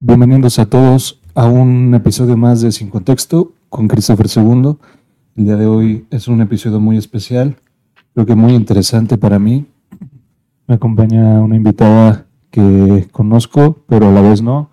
[0.00, 4.76] Bienvenidos a todos a un episodio más de Sin Contexto con Christopher II.
[5.36, 7.56] El día de hoy es un episodio muy especial,
[8.14, 9.66] creo que muy interesante para mí.
[10.68, 14.70] Me acompaña una invitada que conozco, pero a la vez no.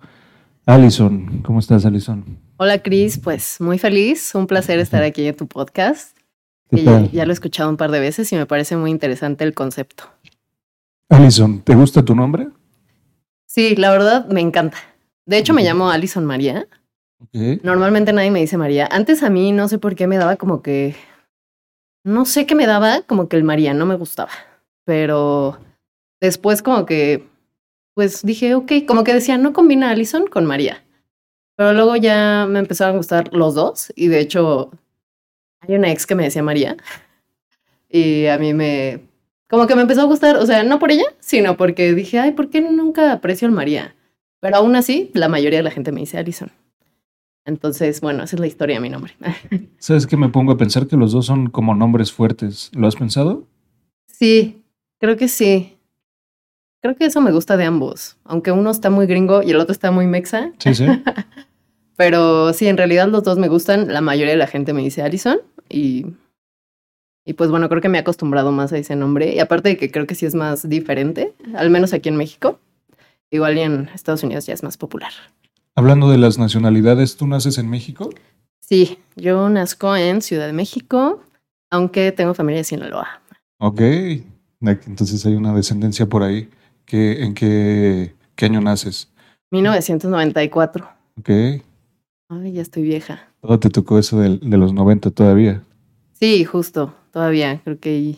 [0.64, 2.24] Alison, ¿cómo estás, Alison?
[2.58, 3.18] Hola, Chris.
[3.18, 4.32] Pues muy feliz.
[4.36, 6.16] Un placer estar aquí en tu podcast.
[6.70, 10.04] Ya lo he escuchado un par de veces y me parece muy interesante el concepto.
[11.08, 12.46] Alison, ¿te gusta tu nombre?
[13.46, 14.78] Sí, la verdad me encanta.
[15.26, 16.68] De hecho, me llamo Alison María.
[17.62, 18.88] Normalmente nadie me dice María.
[18.90, 20.94] Antes a mí no sé por qué me daba como que...
[22.04, 24.30] No sé qué me daba, como que el María no me gustaba.
[24.84, 25.58] Pero
[26.20, 27.26] después como que...
[27.94, 30.84] Pues dije, ok, como que decía, no combina Alison con María.
[31.56, 33.92] Pero luego ya me empezaron a gustar los dos.
[33.96, 34.70] Y de hecho,
[35.60, 36.76] hay una ex que me decía María.
[37.88, 39.00] Y a mí me...
[39.48, 42.32] Como que me empezó a gustar, o sea, no por ella, sino porque dije, ay,
[42.32, 43.94] ¿por qué nunca aprecio al María?
[44.40, 46.50] Pero aún así, la mayoría de la gente me dice Alison.
[47.46, 49.14] Entonces, bueno, esa es la historia de mi nombre.
[49.78, 52.70] ¿Sabes que me pongo a pensar que los dos son como nombres fuertes?
[52.74, 53.44] ¿Lo has pensado?
[54.08, 54.62] Sí,
[54.98, 55.76] creo que sí.
[56.82, 59.72] Creo que eso me gusta de ambos, aunque uno está muy gringo y el otro
[59.72, 60.52] está muy mexa.
[60.58, 60.86] Sí, sí.
[61.96, 63.92] Pero sí, en realidad los dos me gustan.
[63.92, 65.38] La mayoría de la gente me dice Alison
[65.68, 66.06] y,
[67.24, 69.34] y pues bueno, creo que me he acostumbrado más a ese nombre.
[69.34, 72.60] Y aparte de que creo que sí es más diferente, al menos aquí en México.
[73.30, 75.12] Igual y en Estados Unidos ya es más popular.
[75.74, 78.10] Hablando de las nacionalidades, ¿tú naces en México?
[78.60, 81.22] Sí, yo nazco en Ciudad de México,
[81.70, 83.20] aunque tengo familia de Sinaloa.
[83.58, 83.80] Ok.
[84.60, 86.48] Entonces hay una descendencia por ahí.
[86.84, 89.10] ¿Qué, ¿En qué, qué año naces?
[89.50, 90.88] 1994.
[91.18, 91.30] Ok.
[92.28, 93.28] Ay, ya estoy vieja.
[93.40, 95.62] Todo te tocó eso del- de, los 90 todavía.
[96.12, 98.16] Sí, justo, todavía, creo que...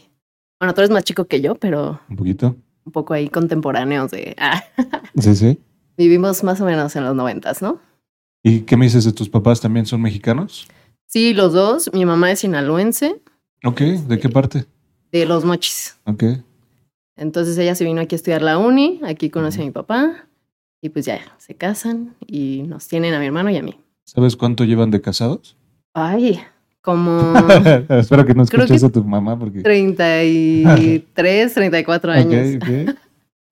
[0.61, 2.57] Bueno, tú eres más chico que yo, pero Un poquito.
[2.89, 4.35] Un poco ahí contemporáneos de...
[4.39, 4.65] Ah,
[5.19, 5.59] Sí, sí.
[5.97, 7.81] vivimos más o menos en los noventas, ¿no?
[8.43, 9.61] ¿Y qué me dices de tus papás?
[9.61, 10.67] ¿También son mexicanos?
[11.07, 11.91] Sí, los dos.
[11.93, 13.21] Mi mamá es sinaloense,
[13.65, 13.81] Ok.
[13.81, 14.65] ¿De qué parte?
[15.13, 15.97] de Los Mochis.
[16.05, 16.23] Ok.
[17.17, 20.27] Entonces ella se vino aquí a estudiar la uni, aquí conoce a mi papá
[20.81, 23.79] y pues ya se casan y nos tienen a mi hermano y a mí.
[24.05, 25.57] ¿Sabes cuánto llevan de casados?
[25.95, 26.41] Ay,
[26.89, 27.35] como
[27.91, 29.61] Espero que no escuches a tu mamá porque...
[29.61, 32.59] 33, 34 años.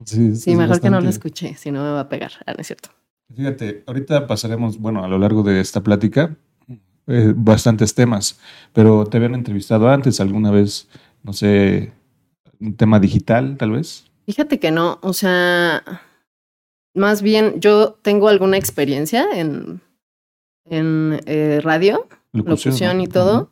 [0.07, 2.33] Sí, mejor que no lo escuché, si no me va a pegar.
[2.47, 2.89] Ah, no es cierto.
[3.35, 6.35] Fíjate, ahorita pasaremos, bueno, a lo largo de esta plática,
[7.09, 8.41] eh, bastantes temas,
[8.73, 10.89] pero te habían entrevistado antes alguna vez,
[11.23, 11.93] no sé,
[12.59, 14.07] un tema digital, tal vez.
[14.25, 15.83] Fíjate que no, o sea,
[16.95, 19.83] más bien yo tengo alguna experiencia en,
[20.65, 23.03] en eh, radio, locución ¿no?
[23.03, 23.51] y todo.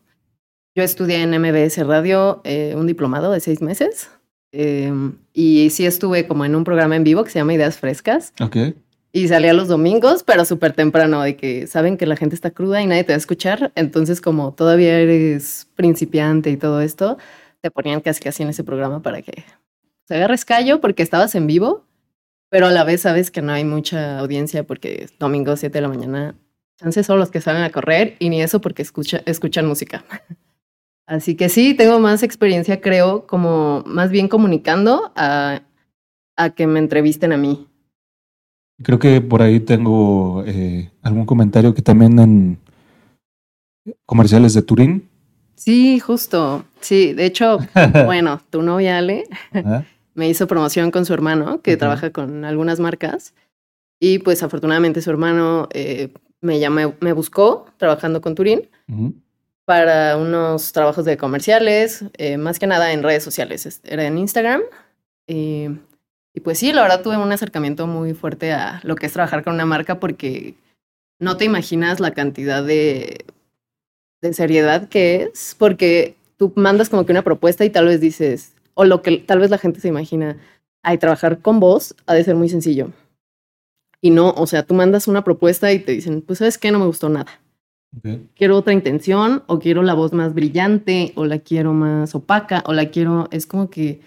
[0.74, 4.10] Yo estudié en MBS Radio eh, un diplomado de seis meses
[4.52, 4.92] eh,
[5.32, 8.32] y sí estuve como en un programa en vivo que se llama Ideas Frescas.
[8.40, 8.56] Ok.
[9.12, 12.82] y salía los domingos, pero súper temprano, de que saben que la gente está cruda
[12.82, 17.16] y nadie te va a escuchar, entonces como todavía eres principiante y todo esto,
[17.60, 19.44] te ponían casi casi en ese programa para que
[20.06, 21.84] se agarres callo porque estabas en vivo,
[22.50, 25.88] pero a la vez sabes que no hay mucha audiencia porque domingo 7 de la
[25.88, 26.34] mañana,
[26.78, 30.04] chances son los que salen a correr y ni eso porque escucha, escuchan música.
[31.06, 35.60] Así que sí, tengo más experiencia, creo, como más bien comunicando a,
[36.36, 37.66] a que me entrevisten a mí.
[38.82, 42.58] Creo que por ahí tengo eh, algún comentario que también en
[44.06, 45.08] comerciales de Turín.
[45.56, 46.64] Sí, justo.
[46.80, 47.58] Sí, de hecho,
[48.06, 49.84] bueno, tu novia Ale ¿ah?
[50.14, 51.78] me hizo promoción con su hermano, que Ujú.
[51.80, 53.34] trabaja con algunas marcas.
[54.00, 56.12] Y pues afortunadamente su hermano eh,
[56.44, 58.68] me llamó, me buscó trabajando con Turín
[59.64, 63.64] para unos trabajos de comerciales, eh, más que nada en redes sociales.
[63.66, 64.60] es- Era en Instagram.
[65.26, 65.68] Y,
[66.34, 69.42] y pues sí, la verdad tuve un acercamiento muy fuerte a lo que es trabajar
[69.42, 70.54] con una marca porque
[71.18, 73.24] no te imaginas la cantidad de,
[74.20, 78.52] de seriedad que es, porque tú mandas como que una propuesta y tal vez dices,
[78.74, 80.36] o lo que tal vez la gente se imagina,
[80.82, 82.90] ay, trabajar con vos ha de ser muy sencillo.
[84.04, 86.78] Y no, o sea, tú mandas una propuesta y te dicen, pues sabes qué, no
[86.78, 87.40] me gustó nada
[87.96, 88.28] Ok.
[88.36, 92.74] quiero otra intención o quiero la voz más brillante o la quiero más opaca o
[92.74, 94.00] la quiero, es como que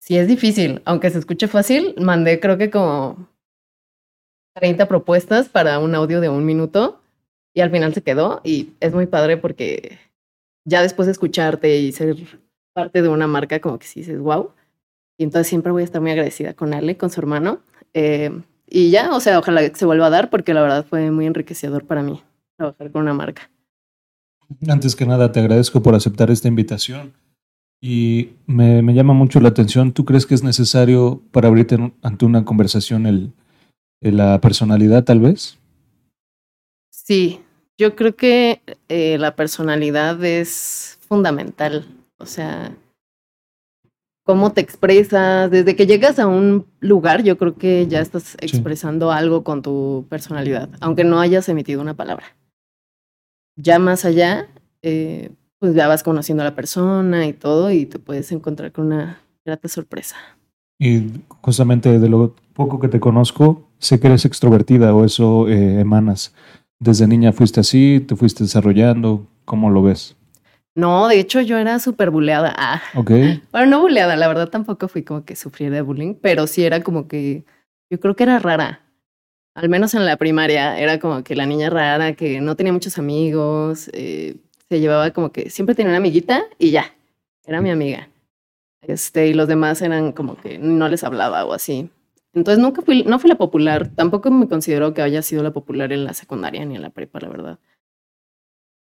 [0.00, 3.28] sí es difícil, aunque se escuche fácil, mandé creo que como
[4.54, 6.98] 30 propuestas para un audio de un minuto
[7.54, 9.98] y al final se quedó y es muy padre porque
[10.64, 12.16] ya después de escucharte y ser
[12.72, 14.52] parte de una marca como que sí dices wow
[15.18, 17.60] y entonces siempre voy a estar muy agradecida con Ale, con su hermano.
[17.92, 18.30] Eh,
[18.72, 21.26] y ya, o sea, ojalá que se vuelva a dar porque la verdad fue muy
[21.26, 22.22] enriquecedor para mí
[22.56, 23.50] trabajar con una marca.
[24.68, 27.12] Antes que nada, te agradezco por aceptar esta invitación.
[27.80, 29.92] Y me, me llama mucho la atención.
[29.92, 33.32] ¿Tú crees que es necesario para abrirte en ante una conversación el,
[34.10, 35.58] la personalidad tal vez.
[36.90, 37.40] Sí,
[37.78, 41.86] yo creo que eh, la personalidad es fundamental.
[42.18, 42.76] O sea,
[44.24, 45.50] cómo te expresas.
[45.50, 50.06] Desde que llegas a un lugar, yo creo que ya estás expresando algo con tu
[50.08, 52.36] personalidad, aunque no hayas emitido una palabra.
[53.56, 54.48] Ya más allá,
[54.82, 58.86] eh, pues ya vas conociendo a la persona y todo, y te puedes encontrar con
[58.86, 60.16] una grata sorpresa.
[60.78, 65.80] Y justamente de lo poco que te conozco, sé que eres extrovertida o eso eh,
[65.80, 66.34] emanas.
[66.80, 68.00] ¿Desde niña fuiste así?
[68.00, 69.26] ¿Te fuiste desarrollando?
[69.44, 70.16] ¿Cómo lo ves?
[70.74, 72.54] No, de hecho yo era súper buleada.
[72.56, 72.82] Ah.
[72.94, 73.10] Ok.
[73.52, 76.82] Bueno, no buleada, la verdad tampoco fui como que sufriera de bullying, pero sí era
[76.82, 77.44] como que
[77.90, 78.80] yo creo que era rara.
[79.54, 82.98] Al menos en la primaria era como que la niña rara que no tenía muchos
[82.98, 84.36] amigos, eh,
[84.70, 86.94] se llevaba como que siempre tenía una amiguita y ya,
[87.44, 88.08] era mi amiga.
[88.80, 91.90] Este, y los demás eran como que no les hablaba o así.
[92.32, 95.92] Entonces nunca fui, no fui la popular, tampoco me considero que haya sido la popular
[95.92, 97.58] en la secundaria ni en la prepa, la verdad.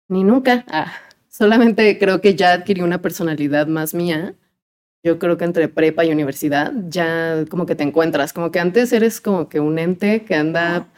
[0.08, 0.64] Ni nunca.
[0.68, 0.92] Ah.
[1.36, 4.34] Solamente creo que ya adquirí una personalidad más mía.
[5.04, 8.90] Yo creo que entre prepa y universidad ya como que te encuentras, como que antes
[8.94, 10.88] eres como que un ente que anda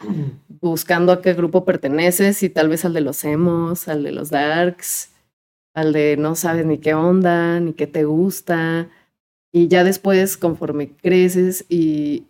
[0.61, 4.29] buscando a qué grupo perteneces y tal vez al de los emos, al de los
[4.29, 5.11] darks,
[5.73, 8.87] al de no sabes ni qué onda, ni qué te gusta.
[9.51, 12.23] Y ya después, conforme creces y,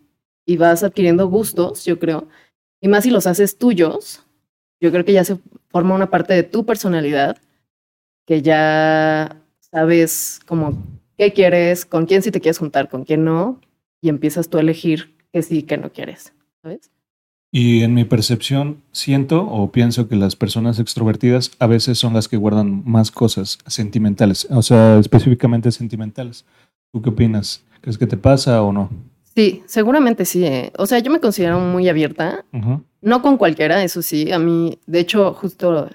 [0.48, 2.28] y vas adquiriendo gustos, yo creo,
[2.82, 4.26] y más si los haces tuyos,
[4.82, 5.38] yo creo que ya se
[5.70, 7.38] forma una parte de tu personalidad
[8.30, 10.78] que ya sabes como
[11.18, 13.60] qué quieres, con quién sí te quieres juntar, con quién no,
[14.02, 16.32] y empiezas tú a elegir qué sí y qué no quieres,
[16.62, 16.92] ¿sabes?
[17.52, 22.28] Y en mi percepción siento o pienso que las personas extrovertidas a veces son las
[22.28, 26.46] que guardan más cosas sentimentales, o sea, específicamente sentimentales.
[26.94, 27.64] ¿Tú qué opinas?
[27.82, 28.92] ¿Crees que te pasa o no?
[29.36, 30.46] Sí, seguramente sí.
[30.46, 30.72] ¿eh?
[30.78, 32.46] O sea, yo me considero muy abierta.
[33.02, 34.32] No con cualquiera, eso sí.
[34.32, 35.90] A mí, de hecho, justo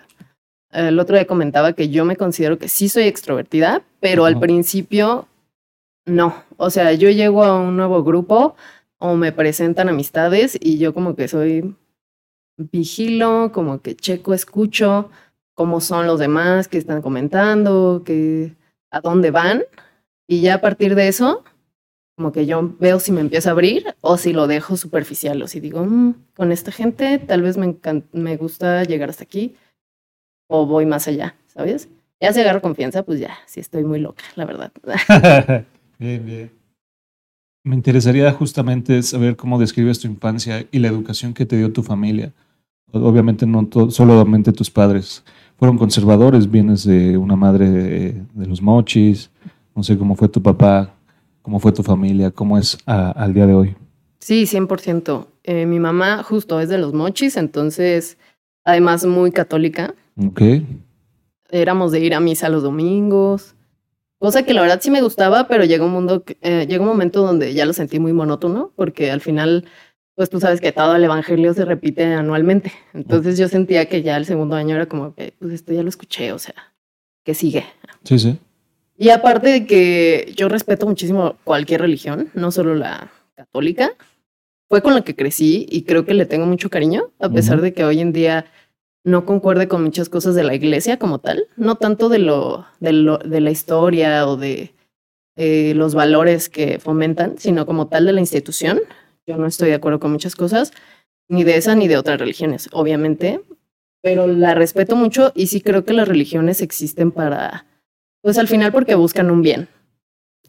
[0.74, 5.28] el otro día comentaba que yo me considero que sí soy extrovertida, pero al principio
[6.04, 6.34] no.
[6.56, 8.56] O sea, yo llego a un nuevo grupo
[8.98, 11.76] o me presentan amistades y yo como que soy
[12.56, 15.10] vigilo, como que checo, escucho
[15.54, 18.56] cómo son los demás, qué están comentando, qué,
[18.90, 19.62] a dónde van.
[20.26, 21.44] Y ya a partir de eso,
[22.16, 25.48] como que yo veo si me empieza a abrir o si lo dejo superficial o
[25.48, 27.76] si digo, mm, con esta gente tal vez me,
[28.12, 29.54] me gusta llegar hasta aquí
[30.54, 31.88] o voy más allá, ¿sabes?
[32.20, 34.72] Ya si agarro confianza, pues ya, sí estoy muy loca, la verdad.
[35.98, 36.50] bien, bien.
[37.64, 41.82] Me interesaría justamente saber cómo describes tu infancia y la educación que te dio tu
[41.82, 42.32] familia.
[42.92, 45.24] Obviamente no solamente tus padres
[45.58, 49.30] fueron conservadores, vienes de una madre de, los mochis,
[49.74, 50.94] no sé cómo fue tu papá,
[51.42, 53.76] cómo fue tu familia, cómo es al día de hoy.
[54.20, 55.26] Sí, 100%.
[55.42, 58.18] Eh, mi mamá justo es de los mochis, entonces,
[58.64, 59.94] además muy católica.
[60.16, 60.42] Ok.
[61.50, 63.54] Éramos de ir a misa los domingos,
[64.18, 67.22] cosa que la verdad sí me gustaba, pero llegó un, mundo, eh, llegó un momento
[67.22, 69.66] donde ya lo sentí muy monótono, porque al final,
[70.14, 72.72] pues tú sabes que todo el evangelio se repite anualmente.
[72.94, 75.88] Entonces yo sentía que ya el segundo año era como que, pues esto ya lo
[75.88, 76.54] escuché, o sea,
[77.22, 77.64] que sigue.
[78.04, 78.38] Sí, sí.
[78.96, 83.92] Y aparte de que yo respeto muchísimo cualquier religión, no solo la católica,
[84.68, 87.74] fue con la que crecí y creo que le tengo mucho cariño, a pesar de
[87.74, 88.46] que hoy en día
[89.04, 92.92] no concuerde con muchas cosas de la iglesia como tal, no tanto de lo, de,
[92.92, 94.74] la historia o de
[95.36, 98.80] eh, los valores que fomentan, sino como tal de la institución.
[99.26, 100.72] Yo no estoy de acuerdo con muchas cosas,
[101.28, 103.42] ni de esa ni de otras religiones, obviamente,
[104.02, 107.66] pero la respeto mucho y sí creo que las religiones existen para,
[108.22, 109.68] pues al final porque buscan un bien.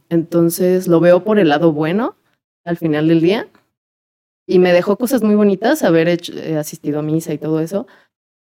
[0.10, 2.16] Entonces lo veo por el lado bueno
[2.64, 3.48] al final del día
[4.48, 7.88] y me dejó cosas muy bonitas haber eh, asistido a misa y todo eso,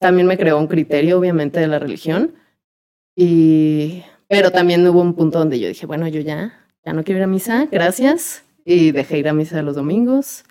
[0.00, 2.34] también me creó un criterio, obviamente, de la religión.
[3.14, 7.18] Y, pero también hubo un punto donde yo dije, bueno, yo ya, ya no quiero
[7.18, 8.44] ir a misa, gracias.
[8.64, 10.44] Y dejé ir a misa los domingos.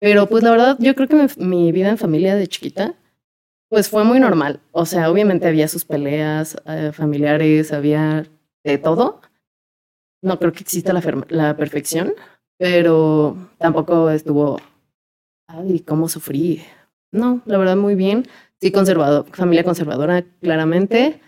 [0.00, 2.94] Pero pues la verdad, yo creo que mi, vida en familia de chiquita,
[3.70, 4.60] pues fue muy normal.
[4.70, 8.26] O sea, obviamente había sus peleas eh, familiares, había
[8.64, 9.22] de todo.
[10.22, 12.12] No creo que exista la, la perfección,
[12.58, 14.60] pero tampoco estuvo,
[15.48, 16.62] ay, cómo sufrí.
[17.10, 18.26] No, la verdad muy bien.
[18.64, 21.20] Sí, conservador, familia conservadora, claramente,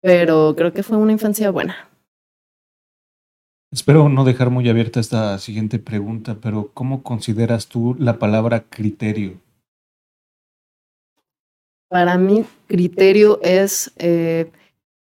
[0.00, 1.90] pero creo que fue una infancia buena.
[3.72, 9.40] Espero no dejar muy abierta esta siguiente pregunta, pero ¿cómo consideras tú la palabra criterio?
[11.88, 14.52] Para mí, criterio es eh,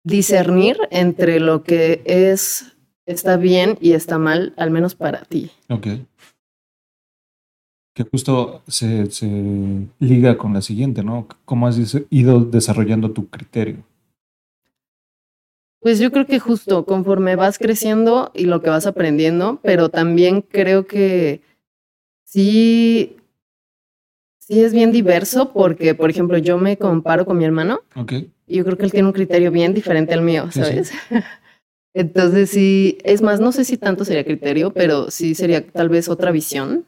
[0.03, 5.51] discernir entre lo que es está bien y está mal, al menos para ti.
[5.69, 5.85] Ok.
[7.99, 9.27] Que justo se, se
[9.99, 11.27] liga con la siguiente, ¿no?
[11.43, 11.77] ¿Cómo has
[12.09, 13.83] ido desarrollando tu criterio?
[15.81, 20.41] Pues yo creo que justo conforme vas creciendo y lo que vas aprendiendo, pero también
[20.41, 21.41] creo que
[22.23, 23.17] sí,
[24.37, 27.81] sí es bien diverso porque, por ejemplo, yo me comparo con mi hermano.
[27.97, 28.31] Okay.
[28.47, 30.93] Y yo creo que él tiene un criterio bien diferente al mío, ¿sabes?
[31.93, 36.07] Entonces sí, es más, no sé si tanto sería criterio, pero sí sería tal vez
[36.07, 36.85] otra visión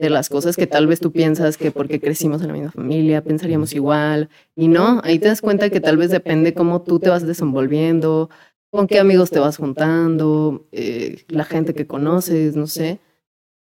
[0.00, 3.22] de las cosas que tal vez tú piensas que porque crecimos en la misma familia
[3.22, 7.10] pensaríamos igual y no, ahí te das cuenta que tal vez depende cómo tú te
[7.10, 8.30] vas desenvolviendo,
[8.70, 12.98] con qué amigos te vas juntando, eh, la gente que conoces, no sé.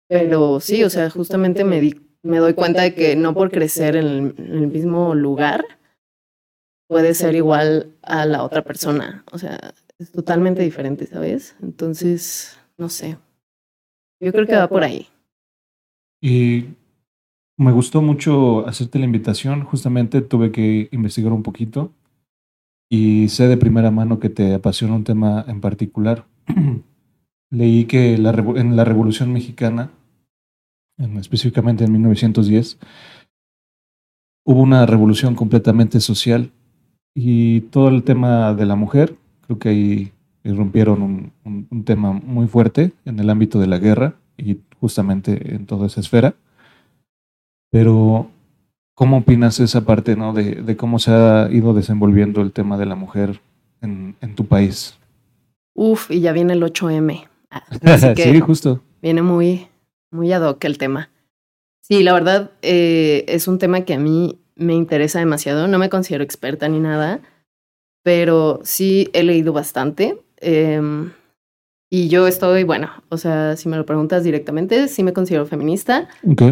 [0.08, 1.94] Pero sí, o sea, justamente me,
[2.24, 5.66] me doy cuenta de que no por crecer en el, en el mismo lugar
[6.88, 9.24] puede ser igual a la otra persona.
[9.32, 11.56] O sea, es totalmente diferente, ¿sabes?
[11.62, 13.18] Entonces, no sé.
[14.22, 15.08] Yo creo que va por ahí.
[16.22, 16.66] Y
[17.58, 19.64] me gustó mucho hacerte la invitación.
[19.64, 21.92] Justamente tuve que investigar un poquito
[22.90, 26.26] y sé de primera mano que te apasiona un tema en particular.
[27.52, 29.92] Leí que la, en la Revolución Mexicana,
[30.98, 32.80] en, específicamente en 1910,
[34.46, 36.52] hubo una revolución completamente social
[37.14, 40.12] y todo el tema de la mujer, creo que ahí
[40.44, 45.66] rompieron un, un tema muy fuerte en el ámbito de la guerra y justamente en
[45.66, 46.36] toda esa esfera.
[47.72, 48.32] Pero,
[48.96, 50.34] ¿cómo opinas esa parte ¿no?
[50.34, 53.42] de, de cómo se ha ido desenvolviendo el tema de la mujer
[53.82, 54.98] en, en tu país?
[55.76, 57.28] Uf, y ya viene el 8M.
[58.16, 58.82] sí, justo.
[59.02, 59.68] Viene muy,
[60.12, 61.10] muy ad hoc el tema.
[61.82, 65.68] Sí, la verdad eh, es un tema que a mí me interesa demasiado.
[65.68, 67.22] No me considero experta ni nada,
[68.04, 70.22] pero sí he leído bastante.
[70.42, 70.82] Eh,
[71.90, 76.08] y yo estoy, bueno, o sea, si me lo preguntas directamente, sí me considero feminista.
[76.30, 76.44] Ok.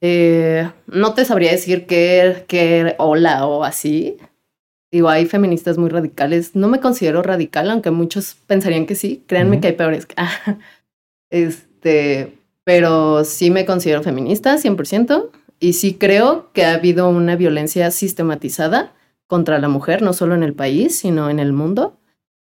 [0.00, 4.16] Eh, no te sabría decir qué, qué hola o así.
[4.90, 6.54] Digo, hay feministas muy radicales.
[6.54, 9.22] No me considero radical, aunque muchos pensarían que sí.
[9.26, 10.06] Créanme que hay peores.
[11.30, 12.32] este,
[12.64, 15.30] pero sí me considero feminista, 100%.
[15.60, 18.92] Y sí creo que ha habido una violencia sistematizada
[19.26, 21.98] contra la mujer, no solo en el país, sino en el mundo.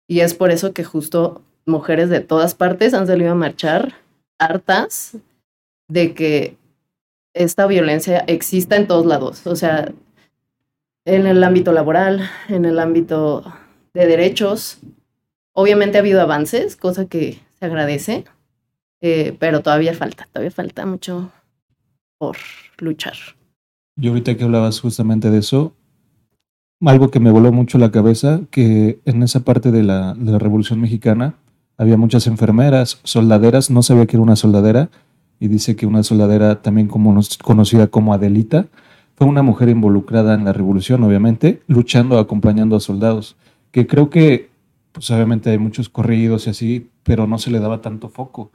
[0.07, 3.95] Y es por eso que justo mujeres de todas partes han salido a marchar
[4.39, 5.17] hartas
[5.89, 6.57] de que
[7.35, 9.93] esta violencia exista en todos lados, o sea,
[11.05, 13.45] en el ámbito laboral, en el ámbito
[13.95, 14.79] de derechos.
[15.53, 18.25] Obviamente ha habido avances, cosa que se agradece,
[19.01, 21.31] eh, pero todavía falta, todavía falta mucho
[22.19, 22.37] por
[22.79, 23.15] luchar.
[23.97, 25.75] Yo ahorita que hablabas justamente de eso,
[26.89, 30.39] algo que me voló mucho la cabeza, que en esa parte de la, de la
[30.39, 31.35] Revolución Mexicana,
[31.81, 34.91] había muchas enfermeras, soldaderas, no sabía que era una soldadera,
[35.39, 38.67] y dice que una soldadera también como conocida como Adelita,
[39.17, 43.37] fue una mujer involucrada en la revolución, obviamente, luchando, acompañando a soldados,
[43.71, 44.51] que creo que,
[44.93, 48.51] pues obviamente hay muchos corridos y así, pero no se le daba tanto foco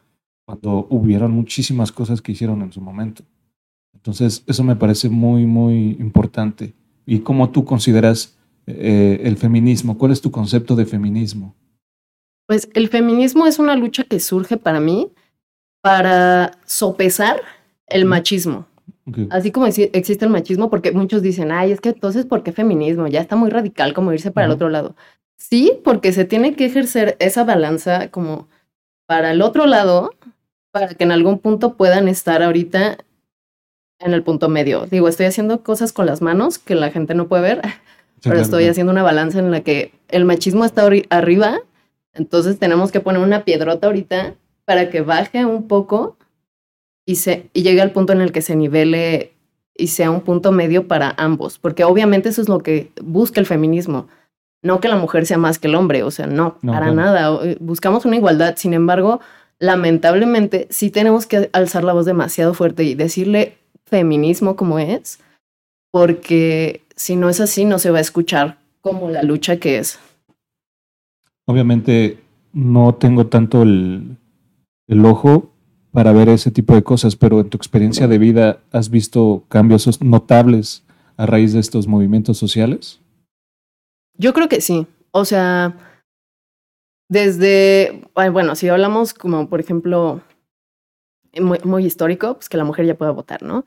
[0.45, 3.23] cuando hubieron muchísimas cosas que hicieron en su momento.
[3.95, 6.75] Entonces, eso me parece muy, muy importante.
[7.07, 9.97] ¿Y cómo tú consideras eh, el feminismo?
[9.97, 11.55] ¿Cuál es tu concepto de feminismo?
[12.47, 15.11] Pues el feminismo es una lucha que surge para mí
[15.81, 17.41] para sopesar
[17.87, 18.67] el machismo.
[19.29, 23.07] Así como existe el machismo, porque muchos dicen, ay, es que entonces, ¿por qué feminismo?
[23.07, 24.95] Ya está muy radical como irse para el otro lado.
[25.37, 28.47] Sí, porque se tiene que ejercer esa balanza como
[29.05, 30.15] para el otro lado,
[30.71, 32.97] para que en algún punto puedan estar ahorita
[33.99, 34.87] en el punto medio.
[34.87, 37.61] Digo, estoy haciendo cosas con las manos que la gente no puede ver,
[38.23, 41.59] pero estoy haciendo una balanza en la que el machismo está arriba
[42.15, 46.17] entonces tenemos que poner una piedrota ahorita para que baje un poco
[47.05, 49.33] y, se, y llegue al punto en el que se nivele
[49.77, 53.45] y sea un punto medio para ambos, porque obviamente eso es lo que busca el
[53.45, 54.07] feminismo,
[54.63, 57.57] no que la mujer sea más que el hombre, o sea, no, para nada, eh,
[57.59, 59.19] buscamos una igualdad, sin embargo,
[59.59, 65.19] lamentablemente sí tenemos que alzar la voz demasiado fuerte y decirle feminismo como es,
[65.91, 69.99] porque si no es así no se va a escuchar como la lucha que es.
[71.45, 72.19] Obviamente
[72.53, 74.17] no tengo tanto el,
[75.03, 75.51] ojo
[75.91, 80.01] para ver ese tipo de cosas, pero en tu experiencia de vida, ¿has visto cambios
[80.01, 80.83] notables
[81.17, 82.99] a raíz de estos movimientos sociales?
[84.17, 84.87] Yo creo que sí.
[85.11, 85.77] O sea,
[87.09, 90.21] desde, bueno, si hablamos como, por ejemplo,
[91.41, 93.65] muy, histórico, pues que la mujer ya pueda votar, ¿no?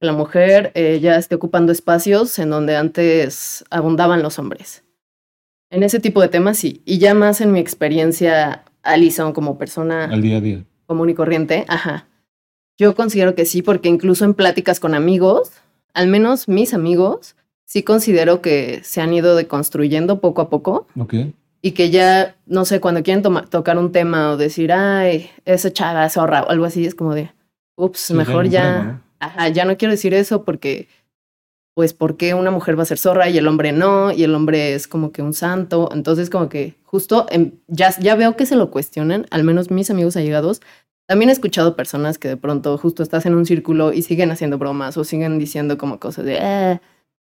[0.00, 4.82] La mujer eh, ya esté ocupando espacios en donde antes abundaban los hombres.
[5.70, 6.82] En ese tipo de temas sí.
[6.84, 10.04] Y ya más en mi experiencia, Alison, como persona.
[10.04, 10.64] Al día a día.
[10.86, 12.06] Común y corriente, ajá.
[12.76, 15.52] Yo considero que sí, porque incluso en pláticas con amigos,
[15.94, 20.88] al menos mis amigos, sí considero que se han ido deconstruyendo poco a poco.
[20.98, 21.14] Ok.
[21.62, 26.08] Y que ya, no sé, cuando quieren tocar un tema o decir, ay, ese chava
[26.08, 27.30] zorra o algo así, es como de,
[27.76, 30.88] ups, mejor ya, ajá, ya no quiero decir eso porque,
[31.80, 34.12] pues, ¿por qué una mujer va a ser zorra y el hombre no?
[34.12, 35.88] Y el hombre es como que un santo.
[35.94, 37.24] Entonces, como que justo
[37.68, 40.60] ya, ya veo que se lo cuestionan, al menos mis amigos allegados,
[41.06, 44.58] también he escuchado personas que de pronto justo estás en un círculo y siguen haciendo
[44.58, 46.80] bromas o siguen diciendo como cosas de, eh,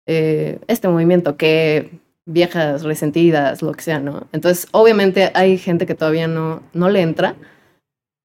[0.05, 1.93] eh, este movimiento que
[2.27, 4.27] viejas resentidas, lo que sea, ¿no?
[4.33, 7.35] Entonces, obviamente hay gente que todavía no, no le entra,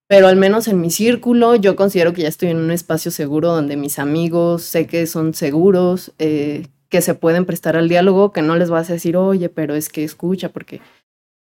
[0.09, 3.49] pero al menos en mi círculo yo considero que ya estoy en un espacio seguro
[3.49, 8.41] donde mis amigos sé que son seguros, eh, que se pueden prestar al diálogo, que
[8.41, 10.81] no les vas a decir, oye, pero es que escucha, porque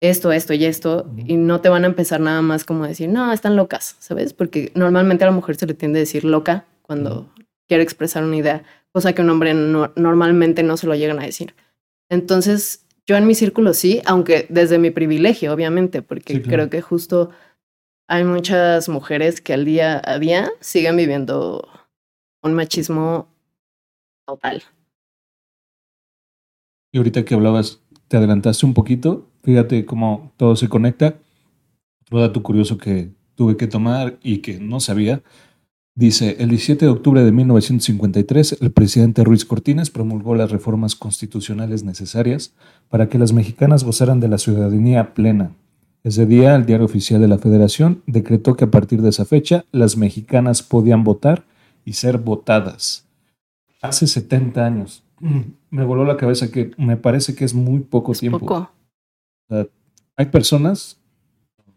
[0.01, 3.07] esto, esto y esto, y no te van a empezar nada más como a decir,
[3.07, 4.33] no, están locas, ¿sabes?
[4.33, 7.29] Porque normalmente a la mujer se le tiende a decir loca cuando
[7.69, 11.55] quiere expresar una idea, cosa que un hombre normalmente no se lo llegan a decir.
[12.09, 17.29] Entonces, yo en mi círculo sí, aunque desde mi privilegio, obviamente, porque creo que justo
[18.07, 21.67] hay muchas mujeres que al día a día siguen viviendo
[22.43, 23.27] un machismo
[24.25, 24.63] total.
[26.91, 31.21] Y ahorita que hablabas, te adelantaste un poquito Fíjate cómo todo se conecta.
[32.01, 35.23] Otro dato curioso que tuve que tomar y que no sabía.
[35.95, 41.85] Dice, el 17 de octubre de 1953, el presidente Ruiz Cortines promulgó las reformas constitucionales
[41.85, 42.55] necesarias
[42.89, 45.55] para que las mexicanas gozaran de la ciudadanía plena.
[46.03, 49.65] Ese día, el Diario Oficial de la Federación decretó que a partir de esa fecha,
[49.71, 51.43] las mexicanas podían votar
[51.83, 53.05] y ser votadas.
[53.81, 55.03] Hace 70 años.
[55.69, 58.39] Me voló la cabeza que me parece que es muy poco tiempo.
[58.39, 58.71] Poco
[60.17, 60.99] hay personas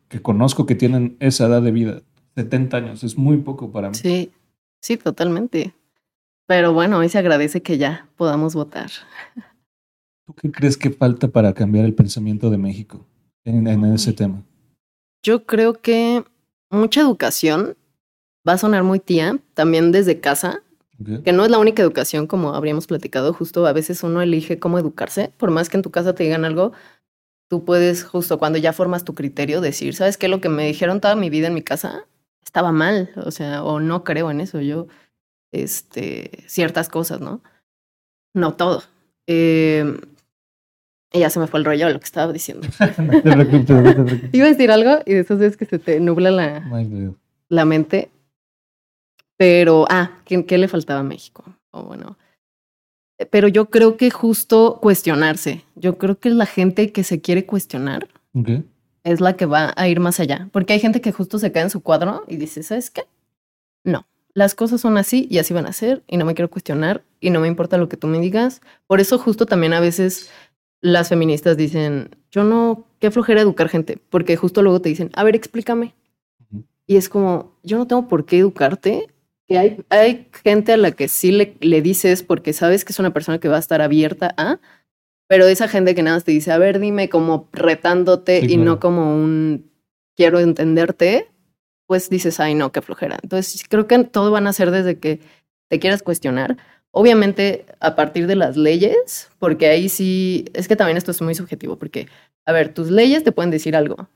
[0.09, 2.03] que conozco que tienen esa edad de vida,
[2.35, 3.95] 70 años, es muy poco para mí.
[3.95, 4.33] Sí,
[4.81, 5.75] sí, totalmente.
[6.47, 8.91] Pero bueno, hoy se agradece que ya podamos votar.
[10.27, 13.07] ¿Tú qué crees que falta para cambiar el pensamiento de México
[13.45, 14.43] en, ese tema?
[15.23, 16.25] Yo creo que
[16.71, 17.77] mucha educación
[18.49, 20.63] va a sonar muy tía, también desde casa,
[21.25, 24.79] que no es la única educación como habríamos platicado, justo a veces uno elige cómo
[24.79, 26.73] educarse, por más que en tu casa te digan algo,
[27.49, 30.29] tú puedes justo cuando ya formas tu criterio decir, ¿sabes qué?
[30.29, 32.07] Lo que me dijeron toda mi vida en mi casa
[32.45, 34.89] estaba mal, o sea, o no creo en eso, yo,
[35.53, 37.43] este, ciertas cosas, ¿no?
[38.35, 38.83] No todo.
[39.27, 40.01] Eh,
[41.13, 42.67] y ya se me fue el rollo de lo que estaba diciendo.
[44.33, 46.87] Iba a decir algo y de esos días que se te nubla la,
[47.49, 48.11] la mente.
[49.37, 51.45] Pero, ah, ¿qué, ¿qué, le faltaba a México?
[51.71, 52.17] O bueno,
[53.31, 55.65] pero yo creo que justo cuestionarse.
[55.75, 58.09] Yo creo que la gente que se quiere cuestionar
[59.05, 60.49] es la que va a ir más allá.
[60.53, 63.03] Porque hay gente que justo se cae en su cuadro y dice, ¿sabes qué?
[63.85, 67.03] No, las cosas son así y así van a ser y no me quiero cuestionar
[67.19, 68.61] y no me importa lo que tú me digas.
[68.87, 70.31] Por eso justo también a veces
[70.81, 75.25] las feministas dicen, yo no, qué flojera educar gente, porque justo luego te dicen, a
[75.25, 75.95] ver, explícame.
[76.87, 79.09] Y es como, yo no tengo por qué educarte
[79.57, 83.13] hay, hay gente a la que sí le, le dices porque sabes que es una
[83.13, 84.61] persona que va a estar abierta a,
[85.29, 88.81] pero esa gente que nada más te dice, a ver, dime como retándote y no
[88.81, 89.71] como un
[90.17, 91.29] quiero entenderte,
[91.87, 93.19] pues dices, ay, no, qué flojera.
[93.23, 95.21] Entonces, creo que todo van a ser desde que
[95.69, 96.57] te quieras cuestionar.
[96.93, 101.35] Obviamente, a partir de las leyes, porque ahí sí, es que también esto es muy
[101.35, 102.09] subjetivo, porque,
[102.45, 104.09] a ver, tus leyes te pueden decir algo,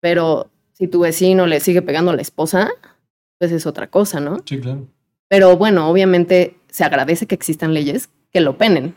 [0.00, 2.70] pero si tu vecino le sigue pegando a la esposa,
[3.38, 4.38] pues es otra cosa, ¿no?
[4.44, 4.86] Sí, claro.
[5.28, 8.94] Pero bueno, obviamente se agradece que existan leyes que lo penen.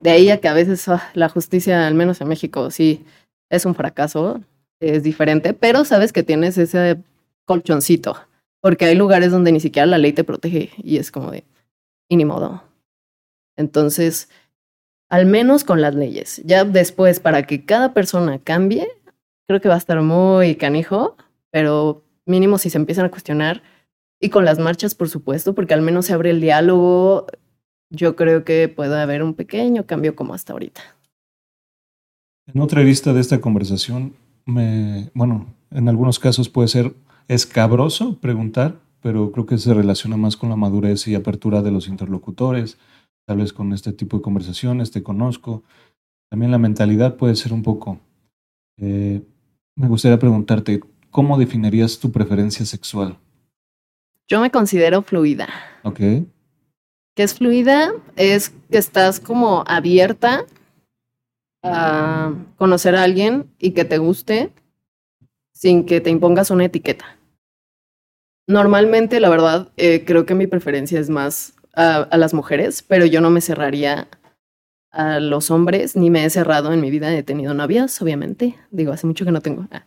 [0.00, 3.04] De ahí a que a veces ah, la justicia, al menos en México, sí
[3.50, 4.40] es un fracaso,
[4.80, 6.98] es diferente, pero sabes que tienes ese
[7.44, 8.16] colchoncito,
[8.60, 11.44] porque hay lugares donde ni siquiera la ley te protege y es como de,
[12.10, 12.62] y ni modo.
[13.56, 14.28] Entonces,
[15.08, 16.42] al menos con las leyes.
[16.44, 18.86] Ya después, para que cada persona cambie,
[19.46, 21.16] creo que va a estar muy canijo,
[21.50, 23.62] pero mínimo si se empiezan a cuestionar.
[24.20, 27.26] Y con las marchas, por supuesto, porque al menos se abre el diálogo,
[27.90, 30.82] yo creo que puede haber un pequeño cambio como hasta ahorita.
[32.52, 36.92] En otra lista de esta conversación, me, bueno, en algunos casos puede ser
[37.28, 41.88] escabroso preguntar, pero creo que se relaciona más con la madurez y apertura de los
[41.88, 42.78] interlocutores,
[43.26, 45.62] tal vez con este tipo de conversaciones, te conozco.
[46.30, 47.98] También la mentalidad puede ser un poco.
[48.78, 49.22] Eh,
[49.76, 53.18] me gustaría preguntarte, ¿cómo definirías tu preferencia sexual?
[54.28, 55.48] Yo me considero fluida.
[55.82, 55.98] Ok.
[55.98, 57.92] ¿Qué es fluida?
[58.16, 60.46] Es que estás como abierta
[61.62, 64.52] a conocer a alguien y que te guste
[65.52, 67.19] sin que te impongas una etiqueta.
[68.46, 73.20] Normalmente, la verdad, eh, creo que mi preferencia es más a, las mujeres, pero yo
[73.20, 74.08] no me cerraría
[74.90, 77.14] a los hombres, ni me he cerrado en mi vida.
[77.14, 78.56] He tenido novias, obviamente.
[78.70, 79.68] Digo, hace mucho que no tengo.
[79.70, 79.86] Ah.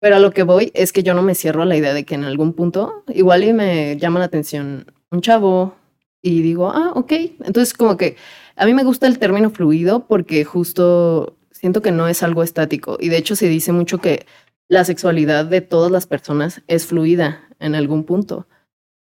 [0.00, 2.04] Pero a lo que voy es que yo no me cierro a la idea de
[2.04, 5.76] que en algún punto igual y me llama la atención un chavo
[6.20, 7.12] y digo, ah, ok.
[7.44, 8.16] Entonces, como que
[8.56, 12.98] a mí me gusta el término fluido porque justo siento que no es algo estático.
[13.00, 14.26] Y de hecho se dice mucho que
[14.68, 18.46] la sexualidad de todas las personas es fluida en algún punto.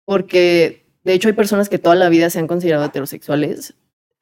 [0.04, 3.74] Porque de hecho hay personas que toda la vida se han considerado heterosexuales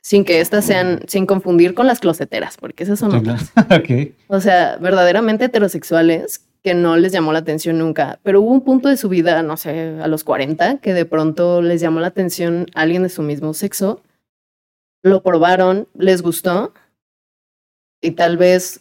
[0.02, 3.52] sin que éstas sean, sin confundir con las closeteras, porque esas son otras.
[3.80, 4.16] okay.
[4.26, 8.88] O sea, verdaderamente heterosexuales que no les llamó la atención nunca, pero hubo un punto
[8.88, 12.66] de su vida, no sé, a los 40, que de pronto les llamó la atención
[12.74, 14.02] alguien de su mismo sexo,
[15.02, 16.72] lo probaron, les gustó
[18.00, 18.80] y tal vez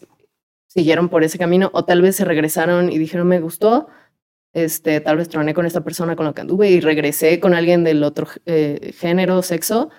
[0.68, 3.88] siguieron por ese camino o tal vez se regresaron y dijeron me gustó,
[4.54, 7.84] este, tal vez troné con esta persona con la que anduve y regresé con alguien
[7.84, 9.90] del otro eh, género, sexo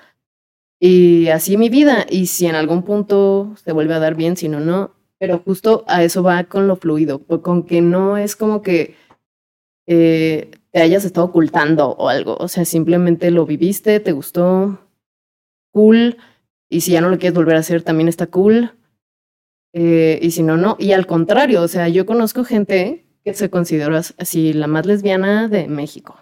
[0.84, 4.48] y así mi vida y si en algún punto se vuelve a dar bien, si
[4.48, 8.62] no, no, pero justo a eso va con lo fluido, con que no es como
[8.62, 8.96] que
[9.86, 14.80] eh, te hayas estado ocultando o algo, o sea, simplemente lo viviste, te gustó,
[15.72, 16.16] cool,
[16.68, 18.72] y si ya no lo quieres volver a hacer, también está cool,
[19.72, 20.76] eh, y si no, no.
[20.80, 25.48] Y al contrario, o sea, yo conozco gente que se considera así la más lesbiana
[25.48, 26.18] de México.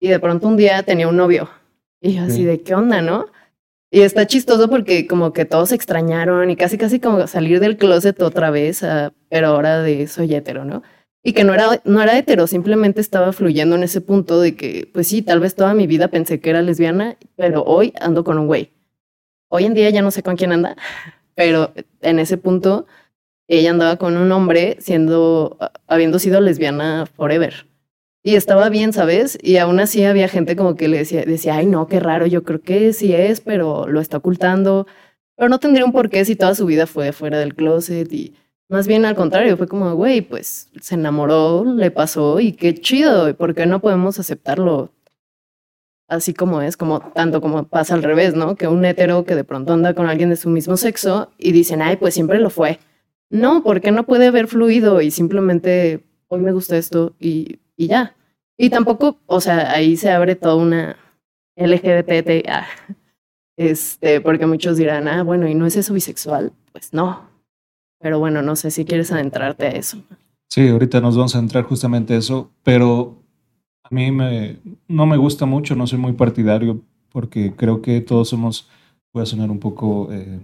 [0.00, 1.48] Y de pronto un día tenía un novio.
[2.00, 3.26] Y yo así de, ¿qué onda, no?
[3.90, 7.76] Y está chistoso porque como que todos se extrañaron y casi casi como salir del
[7.76, 8.82] closet otra vez,
[9.28, 10.82] pero ahora de soy hetero, ¿no?
[11.22, 14.90] Y que no era, no era hetero, simplemente estaba fluyendo en ese punto de que,
[14.92, 18.38] pues sí, tal vez toda mi vida pensé que era lesbiana, pero hoy ando con
[18.38, 18.72] un güey.
[19.48, 20.74] Hoy en día ya no sé con quién anda,
[21.36, 22.86] pero en ese punto
[23.48, 27.66] ella andaba con un hombre siendo, habiendo sido lesbiana forever.
[28.24, 29.38] Y estaba bien, ¿sabes?
[29.42, 32.44] Y aún así había gente como que le decía, decía, ay, no, qué raro, yo
[32.44, 34.86] creo que sí es, pero lo está ocultando.
[35.36, 38.34] Pero no tendría un porqué si toda su vida fue fuera del closet y
[38.68, 43.36] más bien al contrario, fue como, güey, pues se enamoró, le pasó y qué chido,
[43.36, 44.92] ¿por qué no podemos aceptarlo
[46.08, 48.56] así como es, como tanto como pasa al revés, ¿no?
[48.56, 51.82] Que un hetero que de pronto anda con alguien de su mismo sexo y dicen,
[51.82, 52.78] ay, pues siempre lo fue.
[53.32, 58.14] No, porque no puede haber fluido y simplemente hoy me gusta esto y, y ya.
[58.58, 60.96] Y tampoco, o sea, ahí se abre toda una
[61.56, 62.44] LGBT,
[63.56, 66.52] este, porque muchos dirán, ah, bueno, ¿y no es eso bisexual?
[66.72, 67.22] Pues no.
[68.00, 69.96] Pero bueno, no sé si quieres adentrarte a eso.
[70.50, 73.16] Sí, ahorita nos vamos a entrar justamente a eso, pero
[73.82, 78.28] a mí me, no me gusta mucho, no soy muy partidario porque creo que todos
[78.28, 78.68] somos,
[79.10, 80.38] voy a sonar un poco eh,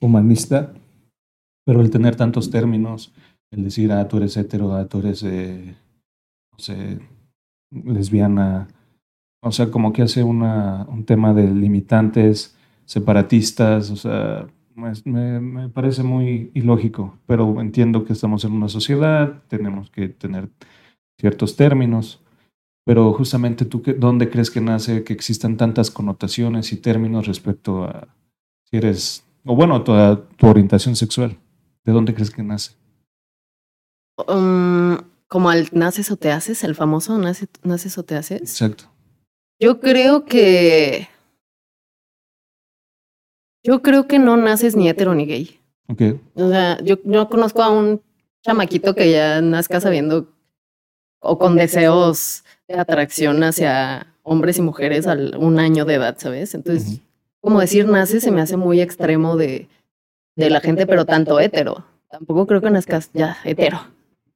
[0.00, 0.72] humanista,
[1.68, 3.12] pero el tener tantos términos,
[3.50, 5.76] el decir, ah, tú eres hetero, ah, tú eres, eh,
[6.50, 6.98] no sé,
[7.70, 8.68] lesbiana,
[9.42, 14.46] o sea, como que hace una, un tema de limitantes, separatistas, o sea,
[15.04, 20.48] me, parece muy ilógico, pero entiendo que estamos en una sociedad, tenemos que tener
[21.20, 22.22] ciertos términos.
[22.86, 28.08] Pero justamente tú, ¿dónde crees que nace que existan tantas connotaciones y términos respecto a
[28.64, 31.36] si eres, o bueno, toda tu orientación sexual?
[31.84, 32.72] ¿De dónde crees que nace?
[34.26, 38.40] Um, como al naces o te haces, el famoso naces o te haces.
[38.40, 38.84] Exacto.
[39.60, 41.08] Yo creo que...
[43.64, 45.60] Yo creo que no naces ni hetero ni gay.
[45.88, 46.02] Ok.
[46.34, 48.00] O sea, yo, yo conozco a un
[48.42, 50.28] chamaquito que ya nazca sabiendo
[51.20, 56.54] o con deseos atracción hacia hombres y mujeres a un año de edad, ¿sabes?
[56.54, 57.00] Entonces,
[57.40, 59.68] como decir nace se me hace muy extremo de,
[60.38, 61.84] de la gente, pero tanto hetero.
[62.08, 63.80] Tampoco creo que nazcas ya hetero.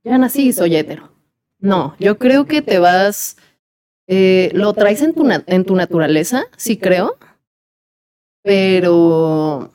[0.02, 1.10] Ya nací soy hetero.
[1.60, 3.36] No, yo creo que te vas,
[4.08, 7.16] eh, lo traes en tu, en tu naturaleza, sí creo,
[8.42, 9.72] pero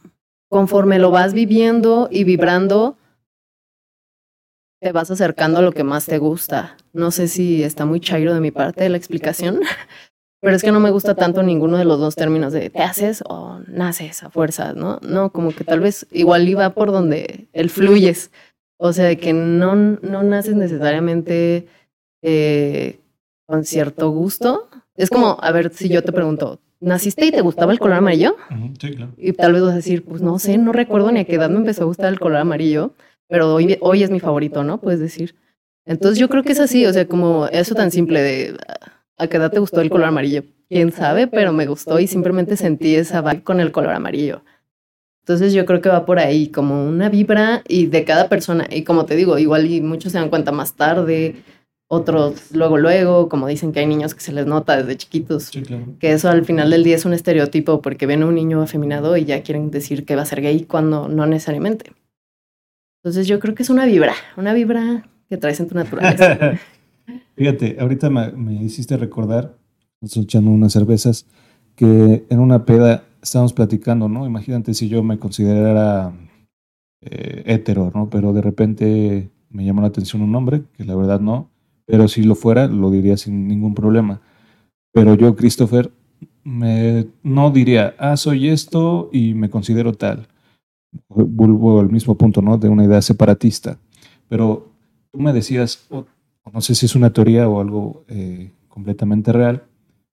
[0.49, 2.97] conforme lo vas viviendo y vibrando,
[4.81, 6.75] te vas acercando a lo que más te gusta.
[6.91, 9.61] No sé si está muy chairo de mi parte la explicación,
[10.47, 13.21] pero es que no me gusta tanto ninguno de los dos términos de te haces
[13.27, 14.97] o naces a fuerzas, ¿no?
[15.01, 18.31] No, como que tal vez igual iba por donde el fluyes.
[18.77, 21.67] O sea, de que no, no naces necesariamente
[22.21, 23.01] eh,
[23.45, 24.69] con cierto gusto.
[24.95, 28.38] Es como, a ver, si yo te pregunto, ¿naciste y te gustaba el color amarillo?
[28.79, 29.12] Sí, claro.
[29.17, 31.49] Y tal vez vas a decir, pues no sé, no recuerdo ni a qué edad
[31.49, 32.93] me empezó a gustar el color amarillo
[33.27, 34.79] pero hoy, hoy es mi favorito, ¿no?
[34.79, 35.36] Puedes decir.
[35.86, 38.57] Entonces yo creo que es así, o sea, como eso tan simple de
[39.17, 40.43] a qué edad te gustó el color amarillo.
[40.69, 44.43] Quién sabe, pero me gustó y simplemente sentí esa vibe con el color amarillo.
[45.21, 48.65] Entonces yo creo que va por ahí, como una vibra y de cada persona.
[48.69, 51.36] Y como te digo, igual y muchos se dan cuenta más tarde.
[51.89, 55.62] otros luego, luego, como dicen que hay niños que se les nota desde chiquitos, Sí,
[55.62, 55.86] claro.
[55.99, 59.15] que eso al final del día es un estereotipo porque ven a un niño afeminado
[59.15, 61.93] y ya quieren decir que va a ser gay cuando no necesariamente.
[63.01, 66.60] Entonces yo creo que es una vibra, una vibra que traes en tu naturaleza.
[67.36, 69.58] Fíjate, ahorita me, hiciste recordar,
[70.02, 71.28] nosotros echando unas cervezas,
[71.76, 74.26] que en una peda estábamos platicando, ¿no?
[74.26, 76.13] Imagínate si yo me considerara
[77.02, 78.10] eh, hetero, ¿no?
[78.10, 81.50] Pero de repente me llamó la atención un hombre, que la verdad no,
[81.86, 84.22] pero si lo fuera, lo diría sin ningún problema.
[84.91, 85.91] Pero yo, Christopher,
[86.43, 90.28] me, no diría, ah, soy esto y me considero tal.
[91.08, 92.58] Vuelvo al mismo punto, ¿no?
[92.58, 93.78] De una idea separatista.
[94.28, 94.72] Pero
[95.12, 95.88] tú me decías,
[96.53, 99.63] no sé si es una teoría o algo eh, completamente real,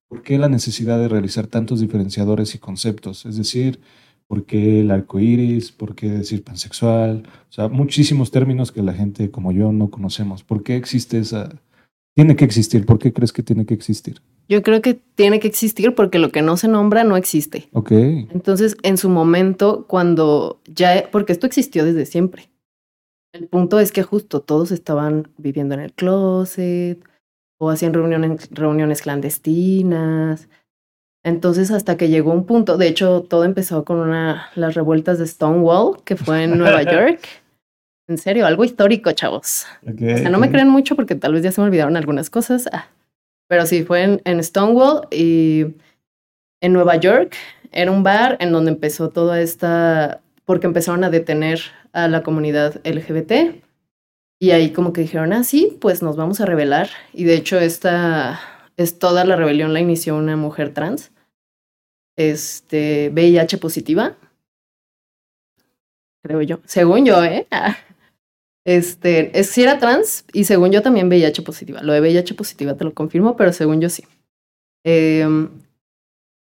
[0.09, 3.27] ¿por qué la necesidad de realizar tantos diferenciadores y conceptos?
[3.27, 3.81] Es decir,
[4.27, 5.73] ¿por qué el arco iris?
[5.73, 7.25] ¿Por qué decir pansexual?
[7.49, 10.42] O sea, muchísimos términos que la gente como yo no conocemos.
[10.42, 11.51] ¿Por qué existe esa...
[12.14, 12.87] Tiene que existir.
[12.87, 14.23] ¿Por qué crees que tiene que existir?
[14.49, 17.68] Yo creo que tiene que existir porque lo que no se nombra no existe.
[17.73, 17.90] Ok.
[17.90, 22.49] Entonces, en su momento, cuando ya, porque esto existió desde siempre.
[23.35, 27.03] El punto es que justo todos estaban viviendo en el closet
[27.59, 30.49] o hacían reuniones, reuniones clandestinas.
[31.25, 35.27] Entonces, hasta que llegó un punto, de hecho, todo empezó con una, las revueltas de
[35.27, 37.27] Stonewall, que fue en Nueva York.
[38.07, 39.66] En serio, algo histórico, chavos.
[39.85, 42.68] O sea, no me creen mucho porque tal vez ya se me olvidaron algunas cosas.
[42.70, 42.87] Ah,
[43.49, 45.75] pero sí, fue en, en Stonewall y
[46.61, 47.35] en Nueva York.
[47.73, 51.62] Era un bar en donde empezó toda esta, porque empezaron a detener
[51.95, 53.63] a la comunidad LGBT.
[54.41, 56.91] Y ahí como que dijeron, ah, sí, pues nos vamos a rebelar.
[57.15, 58.41] Y de hecho esta,
[58.77, 61.13] es toda la rebelión la inició una mujer trans,
[62.17, 64.17] este, VIH positiva.
[66.23, 66.61] Creo yo.
[66.67, 67.47] Según yo, ¿eh?
[68.67, 71.83] Este, es si era trans y según yo también VIH positiva.
[71.83, 74.05] Lo de VIH positiva te lo confirmo, pero según yo sí.
[74.85, 75.51] Em,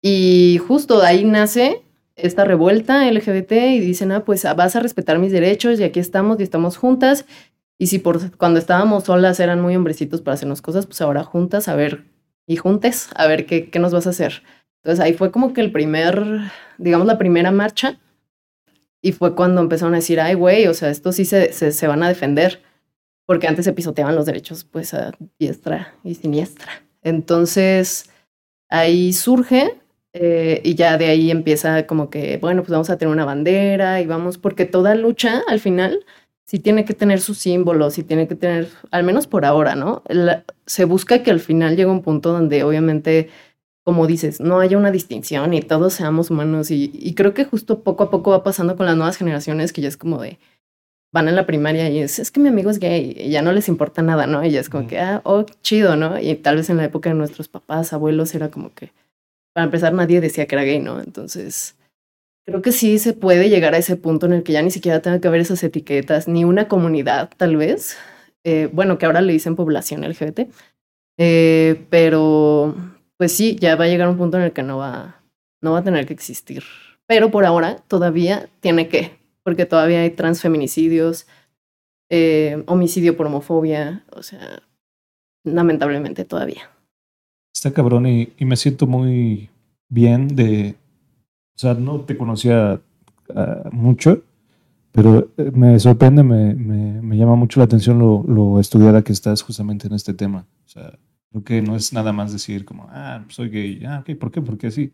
[0.03, 1.83] y justo de ahí nace
[2.17, 6.01] esta revuelta LGBT y dicen, ah, pues ah, vas a respetar mis derechos y aquí
[6.01, 7.25] estamos y estamos juntas.
[7.79, 11.69] Y si por cuando estábamos solas eran muy hombrecitos para hacernos cosas, pues ahora juntas,
[11.69, 12.05] a ver,
[12.47, 14.43] y juntes, a ver qué, qué nos vas a hacer.
[14.83, 17.99] Entonces ahí fue como que el primer, digamos, la primera marcha.
[19.01, 21.87] Y fue cuando empezaron a decir, ay, güey, o sea, estos sí se, se, se
[21.87, 22.63] van a defender.
[23.27, 26.71] Porque antes se pisoteaban los derechos, pues, a diestra y siniestra.
[27.03, 28.11] Entonces,
[28.69, 29.82] ahí surge
[30.15, 34.01] eh, y ya de ahí empieza como que, bueno, pues vamos a tener una bandera
[34.01, 36.05] y vamos, porque toda lucha al final
[36.45, 40.03] sí tiene que tener sus símbolos, sí tiene que tener, al menos por ahora, ¿no?
[40.09, 43.31] La- se busca que al final llegue un punto donde obviamente,
[43.85, 47.83] como dices, no haya una distinción y todos seamos humanos y, y creo que justo
[47.83, 50.39] poco a poco va pasando con las nuevas generaciones que ya es como de,
[51.13, 53.53] van en la primaria y es, es que mi amigo es gay y ya no
[53.53, 54.45] les importa nada, ¿no?
[54.45, 56.19] Y ya es como que, ah, oh, chido, ¿no?
[56.19, 58.93] Y tal vez en la época de nuestros papás, abuelos, era como que,
[59.53, 61.01] para empezar, nadie decía que era gay, ¿no?
[61.01, 61.77] Entonces,
[62.45, 65.01] creo que sí se puede llegar a ese punto en el que ya ni siquiera
[65.03, 67.97] tenga que haber esas etiquetas, ni una comunidad, tal vez.
[68.45, 70.49] Eh, bueno, que ahora le dicen población LGBT.
[71.19, 72.75] Eh, pero,
[73.17, 75.23] pues sí, ya va a llegar un punto en el que no va,
[75.61, 76.65] no va a tener que existir.
[77.07, 81.27] Pero por ahora todavía tiene que, porque todavía hay transfeminicidios,
[82.11, 84.63] eh, homicidio por homofobia, o sea,
[85.45, 86.72] lamentablemente todavía.
[87.55, 89.51] Está cabrón y, me siento muy
[89.89, 90.77] bien de...
[91.55, 92.81] O sea, no te conocía
[93.35, 94.23] ah, mucho,
[94.91, 99.13] pero eh, me sorprende, me, me, me llama mucho la atención lo, lo estudiada que
[99.13, 100.47] estás justamente en este tema.
[100.65, 100.99] O sea,
[101.31, 104.41] creo que no es nada más decir como, ah, soy gay, ah, ok, ¿por qué?
[104.41, 104.93] Porque sí.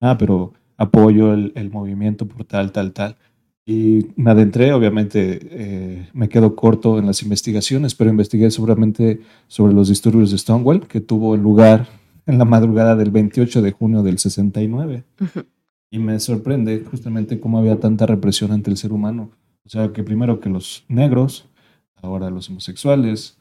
[0.00, 3.16] Ah, pero apoyo el, el movimiento por tal, tal, tal.
[3.66, 9.72] Y me adentré, obviamente eh, me quedo corto en las investigaciones, pero investigué seguramente sobre
[9.72, 11.88] los disturbios de Stonewall, que tuvo lugar
[12.26, 15.04] en la madrugada del 28 de junio del 69.
[15.20, 15.44] Ujú.
[15.90, 19.30] Y me sorprende justamente cómo había tanta represión ante el ser humano.
[19.64, 21.48] O sea, que primero que los negros,
[21.94, 23.38] ahora los homosexuales,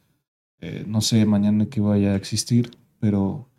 [0.61, 3.49] eh, no sé mañana qué vaya a existir, pero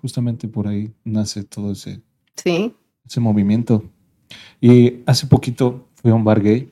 [0.00, 2.02] justamente por ahí nace todo ese,
[2.36, 2.74] Sí,
[3.06, 3.84] ese movimiento.
[4.60, 6.70] Y hace poquito fui a un bar gay,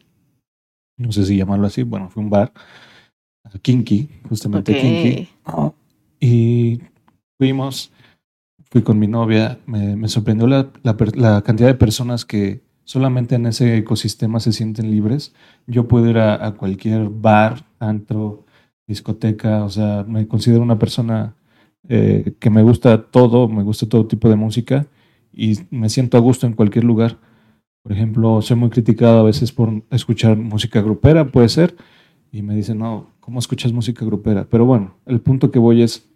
[0.98, 2.52] no sé si llamarlo así, bueno, fue un bar,
[3.62, 5.18] kinky, justamente kinky.
[6.20, 6.80] Y
[7.38, 7.92] fuimos,
[8.70, 12.62] fui con mi novia, me, me sorprendió la, la per- la cantidad de personas que
[12.84, 15.34] solamente en ese ecosistema se sienten libres.
[15.66, 18.46] Yo puedo ir a, a cualquier bar, antro,
[18.86, 21.36] discoteca, o sea, me considero una persona
[21.88, 24.86] eh, que me gusta todo, me gusta todo tipo de música
[25.32, 27.18] y me siento a gusto en cualquier lugar.
[27.82, 31.76] Por ejemplo, soy muy criticado a veces por escuchar música grupera, puede ser,
[32.30, 34.46] y me dicen, no, cómo escuchas música grupera.
[34.50, 36.06] Pero bueno, el punto que voy es,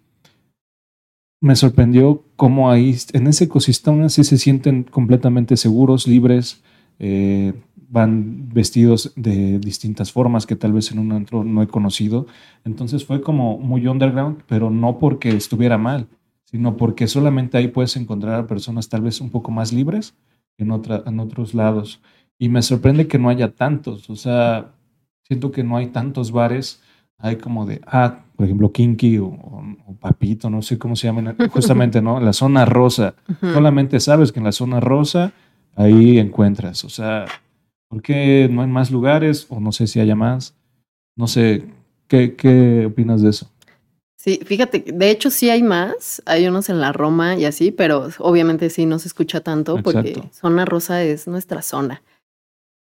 [1.41, 6.63] me sorprendió cómo ahí, en ese ecosistema, sí se sienten completamente seguros, libres,
[6.99, 7.55] eh,
[7.89, 12.27] van vestidos de distintas formas que tal vez en un antro no he conocido.
[12.65, 16.09] Entonces fue como muy underground, pero no porque estuviera mal,
[16.45, 20.15] sino porque solamente ahí puedes encontrar a personas tal vez un poco más libres
[20.59, 22.01] en, otra, en otros lados.
[22.39, 24.73] Y me sorprende que no haya tantos, o sea,
[25.23, 26.83] siento que no hay tantos bares,
[27.19, 29.39] hay como de, ah, por ejemplo, Kinky o,
[30.01, 32.21] Papito, no sé cómo se llaman, justamente, ¿no?
[32.21, 33.15] La zona rosa.
[33.41, 35.33] Solamente sabes que en la zona rosa
[35.77, 37.25] ahí encuentras, o sea,
[37.89, 39.47] ¿por qué no hay más lugares?
[39.49, 40.55] O no sé si haya más.
[41.17, 41.69] No sé,
[42.09, 43.51] ¿qué, qué opinas de eso?
[44.25, 48.09] Sí, fíjate, de hecho sí hay más, hay unos en la Roma y así, pero
[48.21, 52.03] obviamente sí no se escucha tanto porque zona rosa es nuestra zona.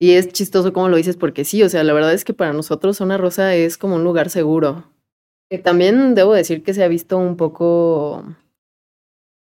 [0.01, 2.53] Y es chistoso como lo dices porque sí, o sea, la verdad es que para
[2.53, 4.83] nosotros zona rosa es como un lugar seguro.
[5.49, 8.25] Que también debo decir que se ha visto un poco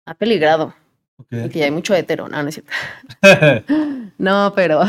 [0.05, 0.75] apeligrado.
[1.17, 1.49] Okay.
[1.49, 2.71] que hay mucho hetero, no, no es cierto.
[4.19, 4.81] no, pero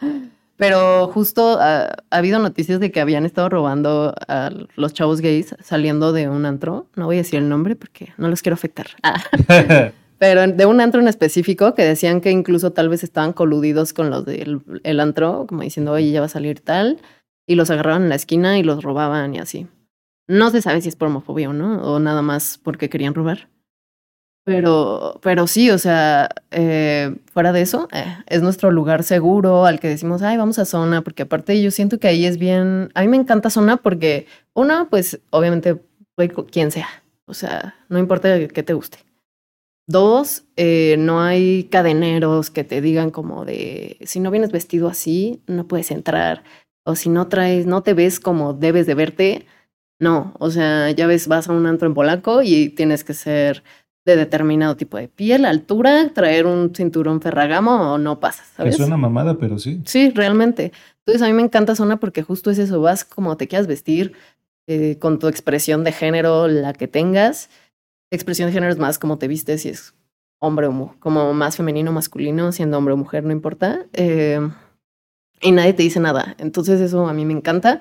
[0.56, 6.12] Pero justo ha, habido noticias de que habían estado robando a los chavos gays saliendo
[6.12, 6.86] de un antro.
[6.94, 8.86] No voy a decir el nombre porque no los quiero afectar.
[9.02, 9.22] Ah.
[10.18, 14.10] Pero de un antro en específico que decían que incluso tal vez estaban coludidos con
[14.10, 17.00] los del el antro, como diciendo, oye, ya va a salir tal.
[17.46, 19.66] Y los agarraban en la esquina y los robaban y así.
[20.26, 23.48] No se sabe si es por homofobia o no, o nada más porque querían robar.
[24.44, 29.80] Pero, pero sí, o sea, eh, fuera de eso, eh, es nuestro lugar seguro al
[29.80, 33.00] que decimos, ay, vamos a zona, porque aparte yo siento que ahí es bien, a
[33.00, 35.80] mí me encanta zona porque, una, pues obviamente,
[36.52, 36.88] quien sea,
[37.26, 38.98] o sea, no importa que te guste.
[39.86, 45.42] Dos, eh, no hay cadeneros que te digan como de, si no vienes vestido así,
[45.46, 46.44] no puedes entrar,
[46.84, 49.46] o si no traes, no te ves como debes de verte,
[49.98, 53.62] no, o sea, ya ves, vas a un antro en polaco y tienes que ser
[54.04, 58.74] de determinado tipo de piel, altura, traer un cinturón ferragamo o no pasas, ¿sabes?
[58.74, 59.80] Es una mamada, pero sí.
[59.86, 60.72] Sí, realmente.
[60.98, 64.12] Entonces a mí me encanta Zona porque justo es eso, vas como te quieras vestir,
[64.66, 67.48] eh, con tu expresión de género, la que tengas.
[68.10, 69.94] Expresión de género es más como te vistes, si es
[70.38, 73.86] hombre o como más femenino o masculino, siendo hombre o mujer, no importa.
[73.94, 74.40] Eh,
[75.40, 76.34] y nadie te dice nada.
[76.38, 77.80] Entonces eso a mí me encanta.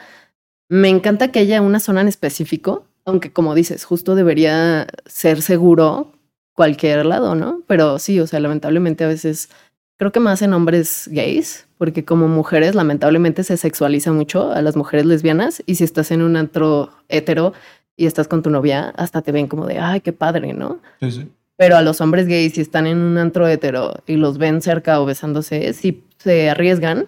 [0.70, 6.13] Me encanta que haya una zona en específico aunque como dices, justo debería ser seguro
[6.54, 7.62] cualquier lado, ¿no?
[7.68, 9.50] Pero sí, o sea, lamentablemente a veces
[9.98, 14.76] creo que más en hombres gays, porque como mujeres lamentablemente se sexualiza mucho a las
[14.76, 17.54] mujeres lesbianas y si estás en un antro hetero
[17.96, 20.80] y estás con tu novia, hasta te ven como de, ay, qué padre, ¿no?
[21.00, 21.32] Sí, sí.
[21.56, 25.00] Pero a los hombres gays, si están en un antro hetero y los ven cerca
[25.00, 27.08] o besándose, sí se arriesgan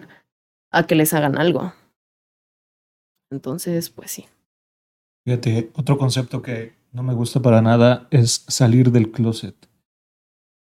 [0.70, 1.72] a que les hagan algo.
[3.30, 4.26] Entonces, pues sí.
[5.24, 9.54] Fíjate, otro concepto que no me gusta para nada es salir del closet.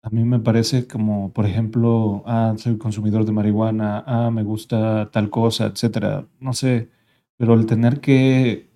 [0.01, 5.11] A mí me parece como, por ejemplo, ah, soy consumidor de marihuana, ah, me gusta
[5.11, 6.27] tal cosa, etcétera.
[6.39, 6.89] No sé,
[7.37, 8.67] pero el tener que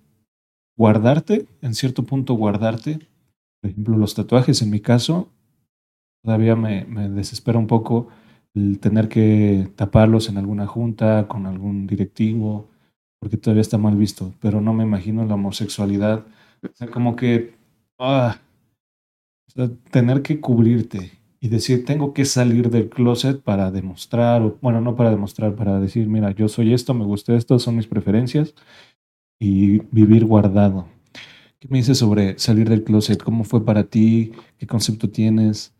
[0.76, 3.08] guardarte, en cierto punto guardarte,
[3.60, 5.28] por ejemplo, los tatuajes en mi caso,
[6.22, 8.06] todavía me, me desespera un poco
[8.54, 12.68] el tener que taparlos en alguna junta, con algún directivo,
[13.20, 16.24] porque todavía está mal visto, pero no me imagino la homosexualidad.
[16.62, 17.54] O sea, como que
[17.98, 18.38] ah,
[19.90, 24.94] tener que cubrirte y decir, tengo que salir del closet para demostrar, o, bueno, no
[24.94, 28.54] para demostrar, para decir, mira, yo soy esto, me gusta esto, son mis preferencias,
[29.40, 30.86] y vivir guardado.
[31.58, 33.20] ¿Qué me dices sobre salir del closet?
[33.20, 34.32] ¿Cómo fue para ti?
[34.58, 35.72] ¿Qué concepto tienes?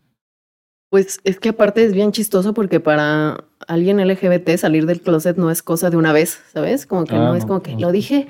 [0.89, 5.49] Pues es que aparte es bien chistoso porque para alguien LGBT salir del closet no
[5.49, 6.85] es cosa de una vez, ¿sabes?
[6.85, 8.27] Como que no, es como que lo dije.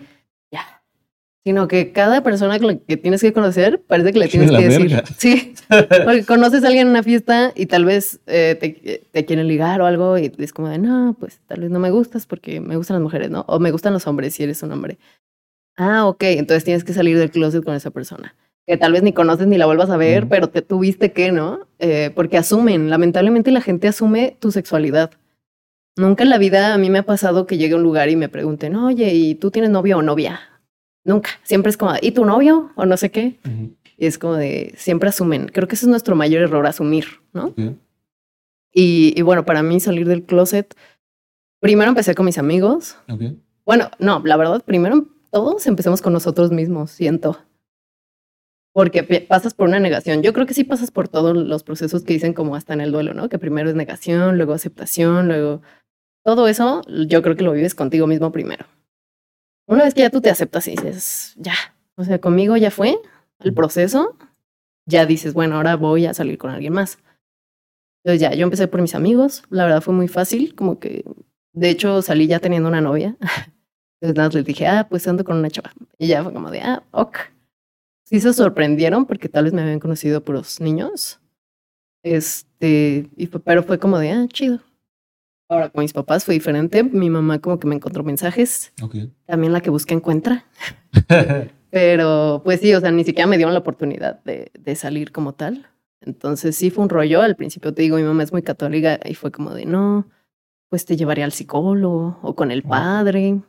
[1.45, 5.03] Sino que cada persona que tienes que conocer parece que le tienes que decir.
[5.17, 5.53] Sí,
[6.05, 9.81] porque conoces a alguien en una fiesta y tal vez eh, te, te, quieren ligar
[9.81, 12.77] o algo y es como de, no, pues tal vez no me gustas porque me
[12.77, 13.45] gustan las mujeres, ¿no?
[13.47, 14.97] O me gustan los hombres si eres un hombre.
[15.75, 18.35] Ah, ok, entonces tienes que salir del closet con esa persona
[18.65, 21.67] que tal vez ni conoces ni la vuelvas a ver, pero te tuviste que, ¿no?
[21.79, 25.11] Eh, porque asumen, lamentablemente la gente asume tu sexualidad.
[25.97, 28.15] Nunca en la vida a mí me ha pasado que llegue a un lugar y
[28.15, 30.52] me pregunten, oye, ¿y tú tienes novio o novia?
[31.03, 31.31] Nunca.
[31.43, 32.71] Siempre es como, ¿y tu novio?
[32.75, 33.39] O no sé qué.
[33.97, 35.47] Y es como de, siempre asumen.
[35.47, 37.53] Creo que ese es nuestro mayor error, asumir, ¿no?
[38.71, 40.75] Y, y, bueno, para mí salir del closet,
[41.59, 42.97] primero empecé con mis amigos.
[43.65, 47.37] Bueno, no, la verdad, primero todos empecemos con nosotros mismos, siento
[48.73, 50.23] porque pasas por una negación.
[50.23, 52.91] Yo creo que sí pasas por todos los procesos que dicen como hasta en el
[52.91, 53.29] duelo, ¿no?
[53.29, 55.61] Que primero es negación, luego aceptación, luego
[56.23, 58.65] todo eso, yo creo que lo vives contigo mismo primero.
[59.67, 61.55] Una vez que ya tú te aceptas y dices, ya,
[61.95, 62.97] o sea, conmigo ya fue
[63.39, 64.17] el proceso,
[64.85, 66.99] ya dices, bueno, ahora voy a salir con alguien más.
[68.03, 71.05] Entonces ya, yo empecé por mis amigos, la verdad fue muy fácil, como que,
[71.53, 73.15] de hecho, salí ya teniendo una novia.
[74.01, 75.71] Entonces nada, les dije, ah, pues ando con una chava.
[75.97, 77.17] Y ya fue como de, ah, ok.
[78.05, 81.21] Sí se sorprendieron porque tal vez me habían conocido por los niños.
[82.03, 84.59] Este, y pero fue como de, ah, chido.
[85.53, 86.83] Ahora con mis papás fue diferente.
[86.83, 88.73] Mi mamá como que me encontró mensajes.
[88.81, 89.11] Okay.
[89.25, 90.45] También la que busca encuentra.
[91.69, 95.33] pero pues sí, o sea, ni siquiera me dieron la oportunidad de, de salir como
[95.33, 95.67] tal.
[96.01, 97.21] Entonces sí fue un rollo.
[97.21, 100.07] Al principio te digo, mi mamá es muy católica y fue como de no,
[100.69, 103.41] pues te llevaría al psicólogo o con el padre.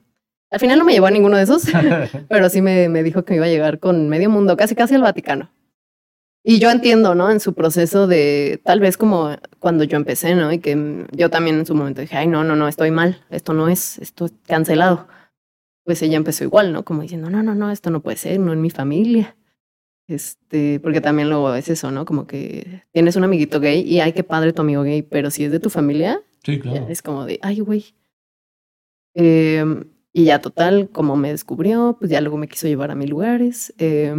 [0.51, 1.65] Al final no me llevó a ninguno de esos,
[2.29, 4.95] pero sí me, me dijo que me iba a llegar con medio mundo, casi casi
[4.95, 5.51] al Vaticano.
[6.47, 7.31] Y yo entiendo, ¿no?
[7.31, 10.53] En su proceso de, tal vez como cuando yo empecé, ¿no?
[10.53, 13.55] Y que yo también en su momento dije, ay, no, no, no, estoy mal, esto
[13.55, 15.09] no es, esto es cancelado.
[15.85, 16.85] Pues ella empezó igual, ¿no?
[16.85, 19.37] Como diciendo, no, no, no, esto no puede ser, no en mi familia.
[20.07, 22.05] Este, porque también luego es eso, ¿no?
[22.05, 25.45] Como que tienes un amiguito gay y ay, qué padre tu amigo gay, pero si
[25.45, 26.87] es de tu familia, sí, claro.
[26.91, 27.95] es como de, ay, güey.
[29.15, 29.65] Eh,
[30.13, 33.73] y ya total, como me descubrió, pues ya luego me quiso llevar a mil lugares.
[33.79, 34.15] Eh,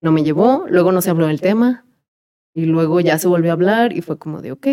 [0.00, 1.84] no me llevó, luego no se habló del tema
[2.54, 4.66] y luego ya se volvió a hablar y fue como de, ok,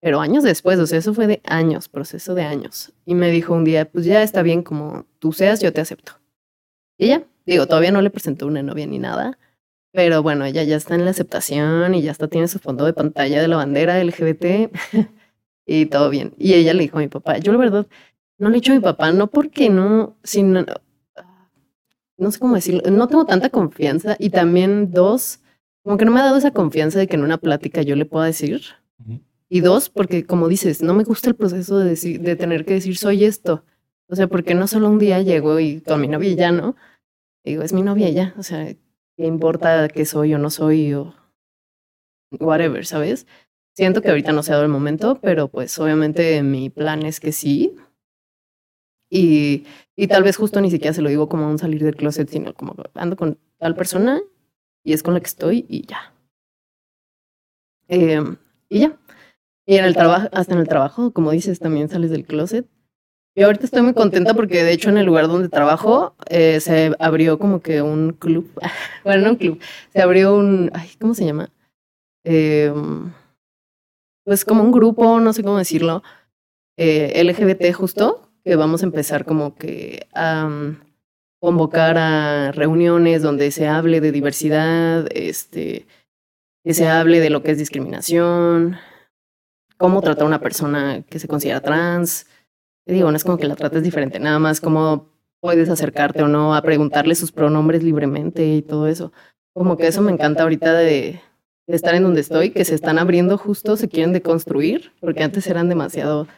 [0.00, 2.92] pero años después, o sea, eso fue de años, proceso de años.
[3.04, 6.12] Y me dijo un día, pues ya está bien como tú seas, yo te acepto.
[6.98, 9.38] Y ya, digo, todavía no le presentó una novia ni nada,
[9.92, 12.92] pero bueno, ella ya está en la aceptación y ya está, tiene su fondo de
[12.92, 14.70] pantalla de la bandera LGBT
[15.66, 16.34] y todo bien.
[16.38, 17.86] Y ella le dijo a mi papá, yo la verdad
[18.38, 20.64] no le he dicho a mi papá, no porque no, sino,
[22.18, 25.40] no sé cómo decirlo, no tengo tanta confianza y también dos,
[25.82, 28.06] como que no me ha dado esa confianza de que en una plática yo le
[28.06, 28.62] pueda decir.
[29.48, 32.74] Y dos, porque como dices, no me gusta el proceso de, decir, de tener que
[32.74, 33.64] decir soy esto.
[34.08, 36.74] O sea, porque no solo un día llego y con mi novia ya, ¿no?
[37.44, 38.34] Digo, es mi novia ya.
[38.38, 41.14] O sea, qué importa que soy o no soy o
[42.40, 43.26] whatever, ¿sabes?
[43.74, 47.20] Siento que ahorita no se ha dado el momento, pero pues obviamente mi plan es
[47.20, 47.76] que sí.
[49.08, 52.28] Y, y tal vez justo ni siquiera se lo digo como un salir del closet,
[52.28, 54.20] sino como ando con tal persona
[54.84, 56.12] y es con la que estoy y ya.
[57.88, 58.22] Eh,
[58.68, 58.98] y ya.
[59.66, 62.66] Y en el trabajo, hasta en el trabajo, como dices, también sales del closet.
[63.34, 66.94] Y ahorita estoy muy contenta porque de hecho en el lugar donde trabajo eh, se
[66.98, 68.50] abrió como que un club,
[69.04, 69.60] bueno, no un club,
[69.92, 71.50] se abrió un, ay, ¿cómo se llama?
[72.24, 72.72] Eh,
[74.24, 76.02] pues como un grupo, no sé cómo decirlo,
[76.78, 80.76] eh, LGBT justo, que vamos a empezar como que a um,
[81.40, 85.88] convocar a reuniones donde se hable de diversidad, este,
[86.62, 88.76] que se hable de lo que es discriminación,
[89.76, 92.28] cómo tratar a una persona que se considera trans,
[92.86, 95.08] digo, no es como que la trates diferente, nada más como
[95.40, 99.12] puedes acercarte o no a preguntarle sus pronombres libremente y todo eso.
[99.54, 101.20] Como que eso me encanta ahorita de,
[101.66, 105.68] estar en donde estoy, que se están abriendo justo, se quieren deconstruir, porque antes eran
[105.68, 106.28] demasiado,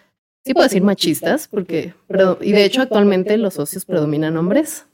[0.48, 1.92] sí puedo decir machistas, porque,
[2.40, 4.86] y de hecho actualmente los socios predominan hombres.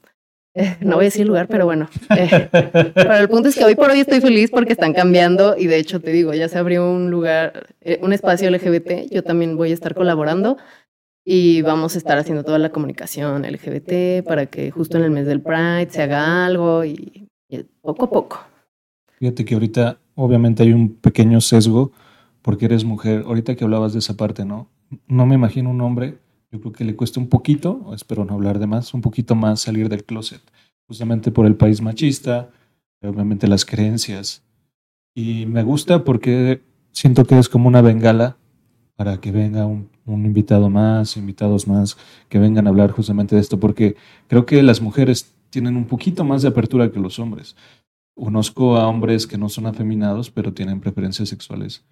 [0.53, 1.87] Eh, no voy a decir lugar, pero bueno.
[2.09, 2.49] Eh,
[2.93, 5.77] pero el punto es que hoy por hoy estoy feliz porque están cambiando y de
[5.77, 9.71] hecho te digo, ya se abrió un lugar, eh, un espacio LGBT, yo también voy
[9.71, 10.57] a estar colaborando
[11.23, 15.25] y vamos a estar haciendo toda la comunicación LGBT para que justo en el mes
[15.25, 17.29] del Pride se haga algo y,
[17.81, 18.45] poco a poco.
[19.19, 21.93] Fíjate que ahorita obviamente hay un pequeño sesgo
[22.41, 23.23] porque eres mujer.
[23.25, 24.69] Ahorita que hablabas de esa parte, ¿no?
[25.07, 26.19] No me imagino un hombre,
[26.51, 29.61] yo creo que le cuesta un poquito, espero no hablar de más, un poquito más
[29.61, 30.41] salir del closet,
[30.87, 32.49] justamente por el país machista,
[33.01, 34.43] obviamente las creencias.
[35.13, 36.61] Y me gusta porque
[36.91, 38.37] siento que es como una bengala
[38.95, 41.97] para que venga un, invitado más, invitados más,
[42.29, 43.95] que vengan a hablar justamente de esto, porque
[44.27, 47.55] creo que las mujeres tienen un poquito más de apertura que los hombres.
[48.15, 51.83] Conozco a hombres que no son afeminados, pero tienen preferencias sexuales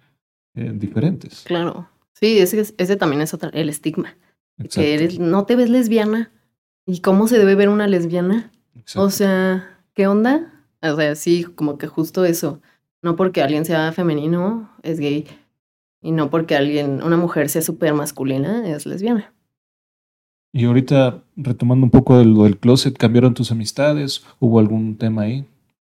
[0.54, 1.42] eh, diferentes.
[1.42, 1.88] Claro.
[2.14, 4.16] Sí, ese, ese también es otra, el estigma.
[4.72, 6.30] Que eres, no te ves lesbiana.
[6.86, 8.52] ¿Y cómo se debe ver una lesbiana?
[8.96, 10.64] O sea, ¿qué onda?
[10.82, 12.60] O sea, sí, como que justo eso.
[13.02, 15.26] No porque alguien sea femenino, es gay
[16.04, 19.32] y no porque alguien, una mujer sea súper masculina, es lesbiana.
[20.52, 24.22] Y ahorita, retomando un poco del, del closet, ¿cambiaron tus amistades?
[24.38, 25.46] ¿Hubo algún tema ahí?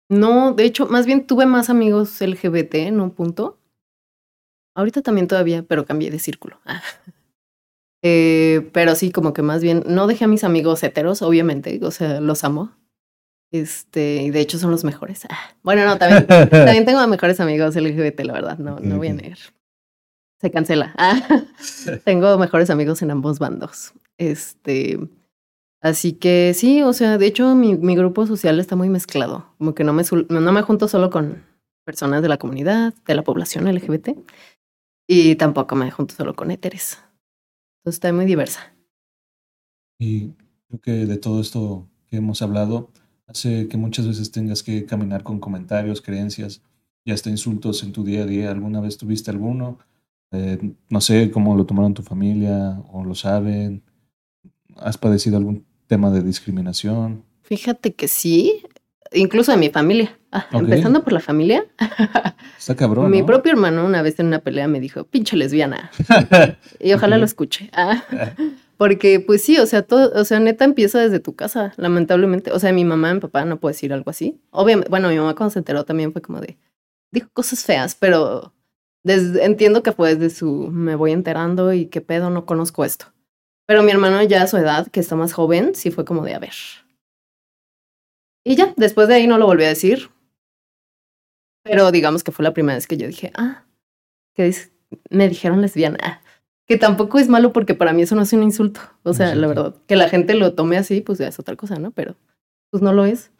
[0.08, 3.58] No, de hecho, más bien tuve más amigos LGBT en un punto.
[4.76, 6.60] Ahorita también todavía, pero cambié de círculo.
[8.02, 11.90] eh, pero sí, como que más bien, no dejé a mis amigos heteros, obviamente, o
[11.90, 12.72] sea, los amo.
[13.52, 15.26] Este, y de hecho son los mejores.
[15.62, 19.38] Bueno, no, también, también tengo mejores amigos LGBT, la verdad, no, no voy a negar
[20.38, 20.94] se cancela.
[20.98, 21.18] Ah,
[22.04, 23.94] tengo mejores amigos en ambos bandos.
[24.18, 24.98] Este,
[25.86, 29.74] Así que sí, o sea, de hecho mi, mi grupo social está muy mezclado, como
[29.74, 31.44] que no me, no me junto solo con
[31.84, 34.18] personas de la comunidad, de la población LGBT,
[35.06, 36.98] y tampoco me junto solo con éteres.
[37.78, 38.74] Entonces está muy diversa.
[39.98, 40.30] Y
[40.68, 42.90] creo que de todo esto que hemos hablado
[43.26, 46.62] hace que muchas veces tengas que caminar con comentarios, creencias
[47.04, 48.50] y hasta insultos en tu día a día.
[48.50, 49.78] ¿Alguna vez tuviste alguno?
[50.32, 53.82] Eh, no sé cómo lo tomaron tu familia o lo saben.
[54.76, 57.24] ¿Has padecido algún tema de discriminación?
[57.42, 58.62] Fíjate que sí,
[59.12, 60.18] incluso de mi familia.
[60.32, 60.46] Ah.
[60.52, 61.64] Empezando por la familia.
[62.58, 63.10] Está cabrón.
[63.10, 63.26] mi ¿no?
[63.26, 65.90] propio hermano una vez en una pelea me dijo, pinche lesbiana.
[66.80, 67.70] Y ojalá lo escuche.
[67.72, 68.02] Ah,
[68.76, 72.52] porque pues sí, o sea, todo, o sea, neta empieza desde tu casa, lamentablemente.
[72.52, 74.38] O sea, mi mamá, mi papá no puede decir algo así.
[74.50, 76.58] Obviamente, bueno, mi mamá cuando se enteró también fue como de,
[77.10, 78.52] dijo cosas feas, pero
[79.02, 83.06] desde- entiendo que fue desde su, me voy enterando y qué pedo, no conozco esto.
[83.66, 86.34] Pero mi hermano ya a su edad, que está más joven, sí fue como de,
[86.34, 86.52] a ver.
[88.46, 90.08] Y ya, después de ahí no lo volví a decir.
[91.64, 93.64] Pero digamos que fue la primera vez que yo dije, ah,
[94.34, 94.54] que
[95.10, 95.98] me dijeron lesbiana.
[96.02, 96.20] Ah,
[96.68, 98.80] Que tampoco es malo porque para mí eso no es un insulto.
[99.02, 101.76] O sea, la verdad, que la gente lo tome así, pues ya es otra cosa,
[101.78, 101.90] ¿no?
[101.90, 102.16] Pero
[102.70, 103.32] pues no lo es.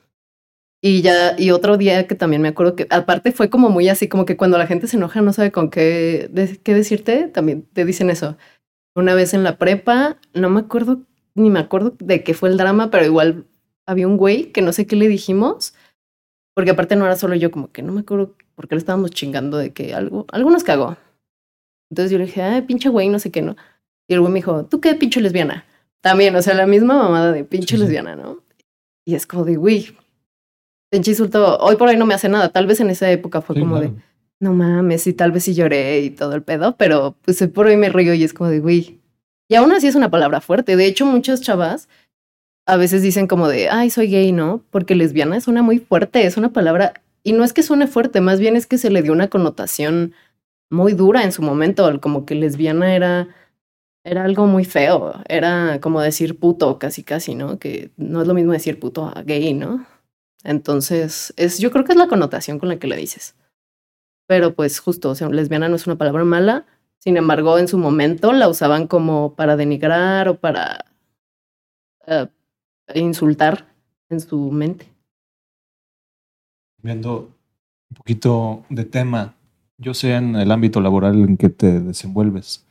[0.82, 4.08] Y ya, y otro día que también me acuerdo que, aparte fue como muy así,
[4.08, 7.62] como que cuando la gente se enoja no sabe con qué, de- qué decirte, también
[7.72, 8.36] te dicen eso.
[8.94, 11.02] Una vez en la prepa, no me acuerdo,
[11.34, 13.46] ni me acuerdo de qué fue el drama, pero igual
[13.86, 15.74] había un güey que no sé qué le dijimos,
[16.54, 19.10] porque aparte no era solo yo, como que no me acuerdo por qué le estábamos
[19.10, 20.96] chingando de que algo, algo nos cagó.
[21.90, 23.56] Entonces yo le dije, ay, pinche güey, no sé qué, ¿no?
[24.08, 25.64] Y el güey me dijo, ¿tú qué pinche lesbiana?
[26.00, 28.42] También, o sea, la misma mamada de pinche Sí, lesbiana, ¿no?
[29.04, 29.94] Y es como de, güey,
[30.90, 32.48] pinche insulto, hoy por hoy no me hace nada.
[32.50, 33.92] Tal vez en esa época fue Sí, como claro.
[33.92, 34.02] de,
[34.40, 37.66] no mames, y tal vez sí lloré y todo el pedo, pero pues hoy por
[37.66, 39.00] hoy me río y es como de, güey.
[39.48, 40.76] Y aún así es una palabra fuerte.
[40.76, 41.88] De hecho, muchas chavas
[42.66, 44.62] a veces dicen como de, ay, soy gay, ¿no?
[44.70, 48.40] Porque lesbiana suena muy fuerte, es una palabra, y no es que suene fuerte, más
[48.40, 50.12] bien es que se le dio una connotación
[50.70, 53.28] muy dura en su momento, como que lesbiana era,
[54.04, 57.58] era algo muy feo, era como decir puto, casi casi, ¿no?
[57.58, 59.86] Que no es lo mismo decir puto a gay, ¿no?
[60.44, 63.36] Entonces, es, yo creo que es la connotación con la que le dices.
[64.26, 66.66] Pero pues justo, o sea, lesbiana no es una palabra mala,
[66.98, 70.86] sin embargo, en su momento la usaban como para denigrar o para
[72.06, 72.26] eh,
[72.94, 73.66] insultar
[74.08, 74.86] en su mente.
[76.78, 77.30] Cambiando
[77.90, 79.34] un poquito de tema,
[79.78, 82.64] yo sé en el ámbito laboral en que te desenvuelves.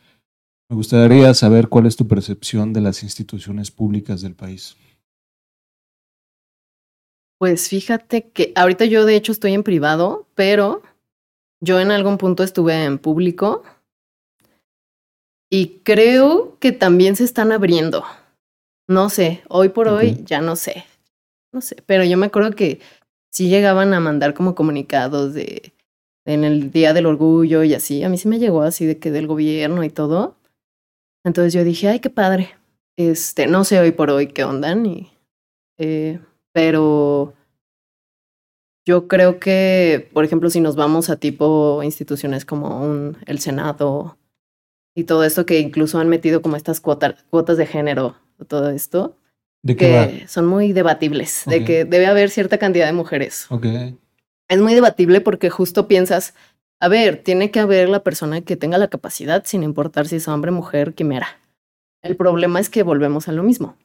[0.70, 4.76] Me gustaría saber cuál es tu percepción de las instituciones públicas del país.
[7.38, 10.82] Pues fíjate que ahorita yo de hecho estoy en privado, pero
[11.61, 13.63] yo en algún punto estuve en público
[15.51, 18.03] y creo que también se están abriendo.
[18.88, 20.86] No sé, hoy por hoy ya no sé.
[21.54, 22.80] No sé, pero yo me acuerdo que
[23.32, 25.74] sí llegaban a mandar como comunicados de
[26.28, 28.04] en el Día del Orgullo y así.
[28.04, 30.38] A mí sí me llegó así de que del gobierno y todo.
[31.24, 32.56] Entonces yo dije, ay, qué padre.
[32.98, 35.12] Este, no sé hoy por hoy qué onda ni
[35.78, 36.20] eh,
[36.54, 37.34] pero
[38.86, 44.18] yo creo que, por ejemplo, si nos vamos a tipo instituciones como un, el Senado
[44.96, 48.16] y todo esto que incluso han metido como estas cuota- cuotas de género,
[48.48, 49.18] todo esto,
[49.64, 50.08] ¿De qué va?
[50.08, 53.48] que son muy debatibles, de que debe haber cierta cantidad de mujeres.
[53.50, 53.66] Ok.
[54.48, 56.36] Es muy debatible porque justo piensas,
[56.80, 60.28] a ver, tiene que haber la persona que tenga la capacidad, sin importar si es
[60.28, 61.28] hombre, mujer, quimera.
[62.04, 63.76] El problema es que volvemos a lo mismo.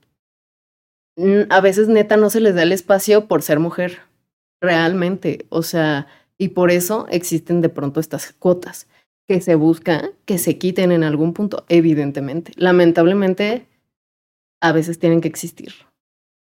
[1.16, 4.00] Mm, A veces neta no se les da el espacio por ser mujer,
[4.60, 5.46] realmente.
[5.48, 8.86] O sea, y por eso existen de pronto estas cuotas
[9.26, 12.52] que se busca que se quiten en algún punto, evidentemente.
[12.56, 13.66] Lamentablemente,
[14.60, 15.72] a veces tienen que existir.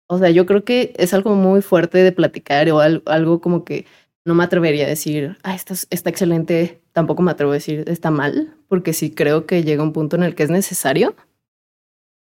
[0.10, 3.64] O sea, yo creo que es algo muy fuerte de platicar o al- algo como
[3.64, 3.86] que
[4.26, 7.86] no me atrevería a decir, ah, esto es- está excelente, tampoco me atrevo a decir,
[7.88, 11.16] está mal, porque sí creo que llega un punto en el que es necesario.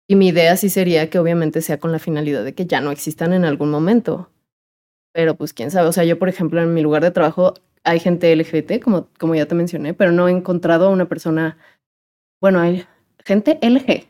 [0.09, 2.91] Y mi idea sí sería que obviamente sea con la finalidad de que ya no
[2.91, 4.31] existan en algún momento.
[5.13, 7.53] Pero pues quién sabe, o sea, yo por ejemplo en mi lugar de trabajo
[7.83, 11.57] hay gente LGBT, como, como ya te mencioné, pero no he encontrado a una persona,
[12.41, 12.85] bueno, hay
[13.25, 14.07] gente LG,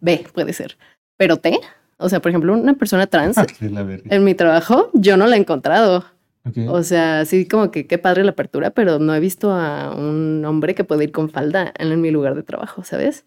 [0.00, 0.76] B puede ser,
[1.16, 1.58] pero T,
[1.96, 4.14] o sea, por ejemplo, una persona trans verga.
[4.14, 6.04] en mi trabajo, yo no la he encontrado.
[6.46, 6.58] Ok.
[6.68, 10.44] O sea, sí, como que qué padre la apertura, pero no he visto a un
[10.44, 13.24] hombre que pueda ir con falda en mi lugar de trabajo, ¿sabes?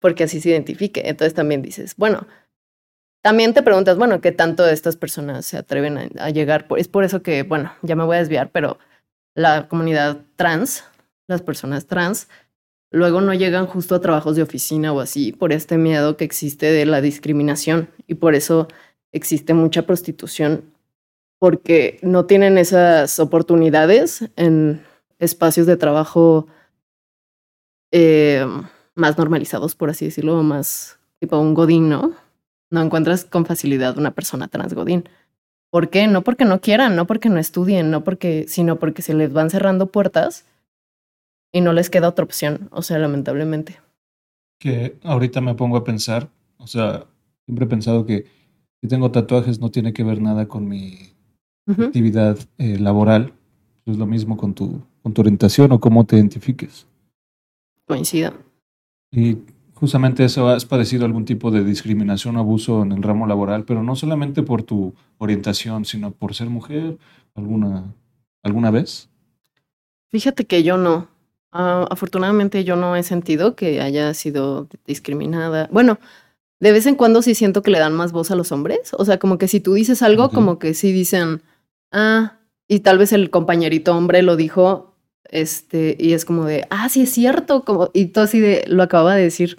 [0.00, 1.02] Porque así se identifique.
[1.06, 2.26] Entonces también dices, bueno,
[3.22, 6.66] también te preguntas, bueno, ¿qué tanto estas personas se atreven a, a llegar?
[6.76, 8.78] Es por eso que, bueno, ya me voy a desviar, pero
[9.34, 10.84] la comunidad trans,
[11.26, 12.28] las personas trans,
[12.90, 16.66] luego no llegan justo a trabajos de oficina o así por este miedo que existe
[16.66, 18.68] de la discriminación y por eso
[19.12, 20.64] existe mucha prostitución
[21.38, 24.82] porque no tienen esas oportunidades en
[25.18, 26.46] espacios de trabajo
[27.92, 28.46] eh,
[28.94, 32.12] más normalizados, por así decirlo, más tipo un godín, ¿no?
[32.70, 35.08] No encuentras con facilidad una persona trans godín.
[35.70, 36.06] ¿Por qué?
[36.06, 39.50] No porque no quieran, no porque no estudien, no porque, sino porque se les van
[39.50, 40.46] cerrando puertas
[41.52, 43.80] y no les queda otra opción, o sea, lamentablemente.
[44.58, 47.06] Que ahorita me pongo a pensar, o sea,
[47.44, 48.26] siempre he pensado que
[48.80, 51.16] si tengo tatuajes no tiene que ver nada con mi
[51.66, 53.32] actividad eh, laboral.
[53.84, 56.86] Es lo mismo con tu, con tu orientación o cómo te identifiques.
[57.86, 58.34] Coincido.
[59.12, 59.38] Y
[59.74, 63.82] justamente eso, ¿has padecido algún tipo de discriminación o abuso en el ramo laboral, pero
[63.82, 66.98] no solamente por tu orientación, sino por ser mujer
[67.34, 67.94] alguna,
[68.42, 69.08] alguna vez?
[70.08, 71.08] Fíjate que yo no.
[71.58, 75.70] Ah, afortunadamente yo no he sentido que haya sido discriminada.
[75.72, 75.98] Bueno,
[76.60, 78.92] de vez en cuando sí siento que le dan más voz a los hombres.
[78.92, 81.40] O sea, como que si tú dices algo, como que sí dicen,
[81.92, 84.96] ah, y tal vez el compañerito hombre lo dijo,
[85.30, 88.82] este, y es como de, ah, sí es cierto, como, y todo así de, lo
[88.82, 89.56] acababa de decir.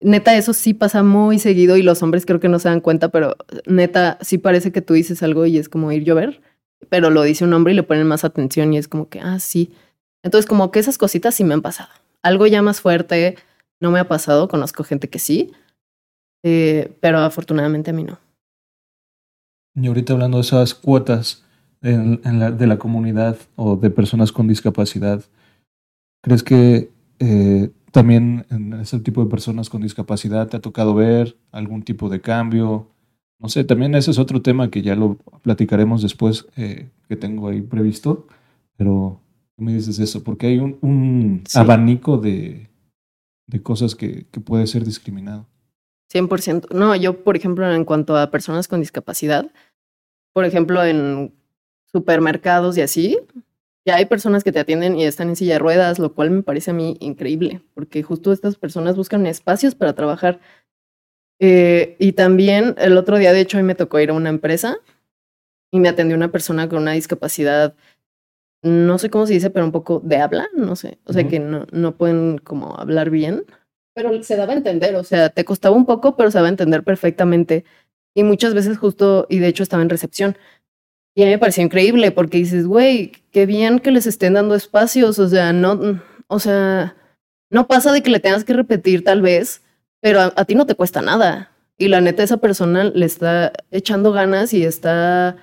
[0.00, 3.10] Neta, eso sí pasa muy seguido y los hombres creo que no se dan cuenta,
[3.10, 6.42] pero neta, sí parece que tú dices algo y es como ir llover,
[6.88, 9.38] pero lo dice un hombre y le ponen más atención y es como que, ah,
[9.38, 9.70] sí.
[10.22, 11.90] Entonces, como que esas cositas sí me han pasado.
[12.22, 13.36] Algo ya más fuerte
[13.80, 15.52] no me ha pasado, conozco gente que sí,
[16.44, 18.18] eh, pero afortunadamente a mí no.
[19.74, 21.44] Y ahorita hablando de esas cuotas
[21.80, 25.24] de la comunidad o de personas con discapacidad,
[26.22, 31.36] ¿crees que eh, también en ese tipo de personas con discapacidad te ha tocado ver
[31.50, 32.86] algún tipo de cambio?
[33.40, 37.48] No sé, también ese es otro tema que ya lo platicaremos después, eh, que tengo
[37.48, 38.28] ahí previsto,
[38.76, 39.20] pero
[39.62, 40.24] ¿qué me dices eso?
[40.24, 42.68] Porque hay un, un abanico de,
[43.46, 45.46] de cosas que, que puede ser discriminado.
[46.12, 46.70] 100%.
[46.72, 49.50] No, yo, por ejemplo, en cuanto a personas con discapacidad,
[50.32, 51.32] por ejemplo, en
[51.92, 53.18] supermercados y así,
[53.86, 56.42] ya hay personas que te atienden y están en silla de ruedas, lo cual me
[56.42, 60.40] parece a mí increíble, porque justo estas personas buscan espacios para trabajar.
[61.38, 64.28] Eh, y también el otro día, de hecho, a mí me tocó ir a una
[64.28, 64.76] empresa
[65.70, 67.74] y me atendió una persona con una discapacidad,
[68.62, 71.40] no sé cómo se dice, pero un poco de habla, no sé, o sea, que
[71.40, 73.44] no, no pueden como hablar bien
[73.94, 76.50] pero se daba a entender, o sea, te costaba un poco, pero se daba a
[76.50, 77.64] entender perfectamente.
[78.14, 80.36] Y muchas veces justo, y de hecho estaba en recepción.
[81.14, 84.54] Y a mí me pareció increíble porque dices, güey, qué bien que les estén dando
[84.54, 86.96] espacios, o sea, no, o sea,
[87.50, 89.62] no pasa de que le tengas que repetir tal vez,
[90.00, 91.52] pero a, ti no te cuesta nada.
[91.76, 95.36] Y la neta, esa persona le está echando ganas y está,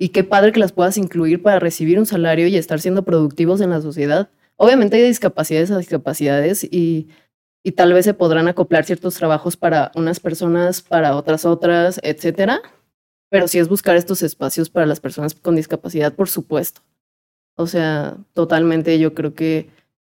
[0.00, 3.60] y qué padre que las puedas incluir para recibir un salario y estar siendo productivos
[3.60, 4.30] en la sociedad.
[4.56, 7.08] Obviamente hay discapacidades a discapacidades y
[7.62, 12.60] y tal vez se podrán acoplar ciertos trabajos para unas personas, para otras otras, etcétera.
[13.28, 16.80] Pero sí es buscar estos espacios para las personas con discapacidad, por supuesto.
[17.56, 19.68] O sea, totalmente yo creo que,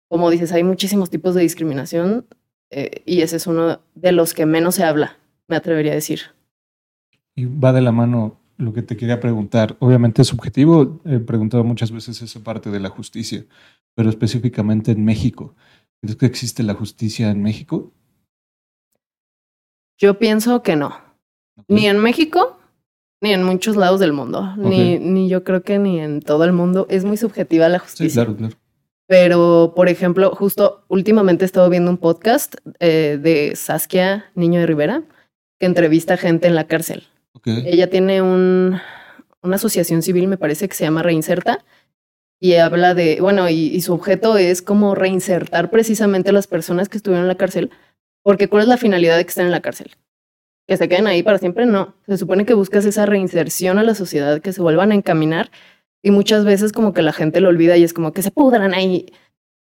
[0.09, 2.27] como dices, hay muchísimos tipos de discriminación
[2.71, 5.19] eh, y ese es uno de los que menos se habla,
[5.49, 6.21] me atrevería a decir.
[7.35, 9.77] Y va de la mano lo que te quería preguntar.
[9.81, 13.45] Obviamente es subjetivo, he preguntado muchas veces esa parte de la justicia,
[13.95, 15.55] pero específicamente en México.
[16.01, 17.93] ¿Crees que existe la justicia en México?
[19.99, 20.97] Yo pienso que no.
[21.69, 22.59] Ni en México,
[23.21, 24.55] ni en muchos lados del mundo.
[24.57, 26.87] Ni, ni yo creo que ni en todo el mundo.
[26.89, 28.09] Es muy subjetiva la justicia.
[28.09, 28.57] Sí, claro, claro.
[29.07, 34.67] Pero, por ejemplo, justo últimamente he estado viendo un podcast eh, de Saskia Niño de
[34.67, 35.03] Rivera
[35.59, 37.09] que entrevista gente en la cárcel.
[37.45, 38.81] Ella tiene un,
[39.43, 41.65] una asociación civil, me parece, que se llama Reinserta,
[42.41, 46.97] y habla de, bueno, y, su objeto es como reinsertar precisamente a las personas que
[46.97, 47.71] estuvieron en la cárcel,
[48.23, 49.93] porque ¿cuál es la finalidad de que estén en la cárcel?
[50.67, 51.95] Que se queden ahí para siempre, no.
[52.07, 55.51] Se supone que buscas esa reinserción a la sociedad, que se vuelvan a encaminar,
[56.03, 58.73] y muchas veces como que la gente lo olvida y es como que se pudran
[58.73, 59.07] ahí.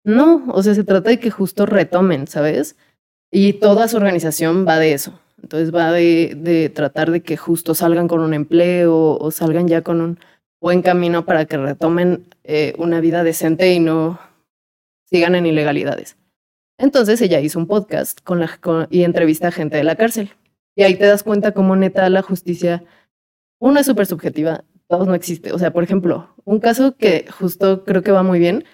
[0.04, 2.76] No, o sea, se trata de que justo retomen, ¿sabes?
[3.30, 5.18] Y toda su organización va de eso.
[5.44, 10.00] Entonces va de, tratar de que justo salgan con un empleo o salgan ya con
[10.00, 10.18] un
[10.58, 14.18] buen camino para que retomen eh, una vida decente y no
[15.04, 16.16] sigan en ilegalidades.
[16.78, 18.40] Entonces ella hizo un podcast con
[18.88, 20.30] y entrevista a gente de la cárcel.
[20.76, 22.82] Y ahí te das cuenta cómo neta la justicia,
[23.60, 25.52] uno es súper subjetiva, dos no existe.
[25.52, 28.64] O sea, por ejemplo, un caso que justo creo que va muy bien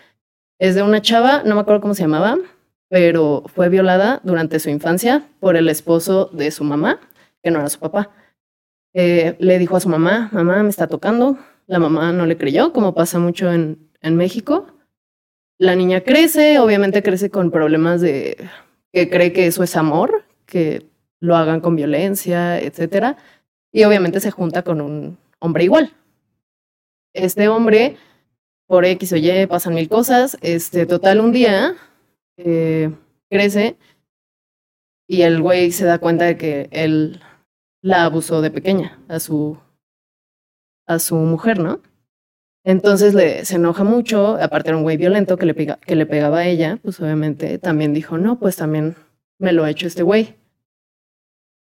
[0.60, 2.38] es de una chava, no me acuerdo cómo se llamaba,
[2.90, 7.00] pero fue violada durante su infancia por el esposo de su mamá,
[7.42, 8.10] que no era su papá.
[8.92, 11.38] Eh, le dijo a su mamá, mamá, me está tocando,
[11.68, 14.66] la mamá no le creyó, como pasa mucho en, en México.
[15.58, 18.36] la niña crece, obviamente crece con problemas de
[18.92, 20.86] que cree que eso es amor, que
[21.20, 23.18] lo hagan con violencia, etcétera,
[23.72, 25.94] y obviamente se junta con un hombre igual.
[27.14, 27.96] Este hombre,
[28.66, 31.76] por X o Y, pasan mil cosas, este, total, un día
[32.44, 32.92] eh,
[33.30, 33.76] crece
[35.08, 37.20] y el güey se da cuenta de que él
[37.82, 39.58] la abusó de pequeña a su,
[40.86, 41.80] a su mujer, ¿no?
[42.64, 46.06] Entonces le, se enoja mucho, aparte era un güey violento que le, pega, que le
[46.06, 48.96] pegaba a ella, pues obviamente también dijo, no, pues también
[49.38, 50.36] me lo ha hecho este güey.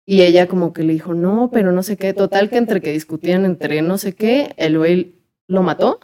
[0.05, 2.91] Y ella como que le dijo, no, pero no sé qué, total que entre que
[2.91, 5.15] discutían entre no sé qué, el güey
[5.47, 5.99] lo mató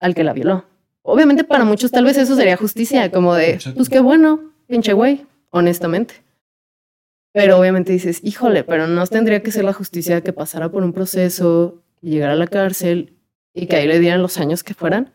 [0.00, 0.64] al que la violó.
[1.08, 5.24] Obviamente para muchos tal vez eso sería justicia, como de, pues qué bueno, pinche güey,
[5.50, 6.14] honestamente.
[7.32, 10.92] Pero obviamente dices, híjole, pero no tendría que ser la justicia que pasara por un
[10.92, 13.14] proceso, y llegara a la cárcel
[13.54, 15.12] y que ahí le dieran los años que fueran.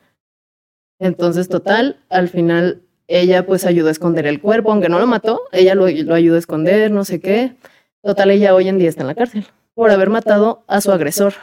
[0.98, 5.42] Entonces, total, al final ella pues ayudó a esconder el cuerpo, aunque no lo mató,
[5.52, 7.56] ella lo, lo ayudó a esconder, no sé qué.
[8.02, 11.34] Total, ella hoy en día está en la cárcel por haber matado a su agresor.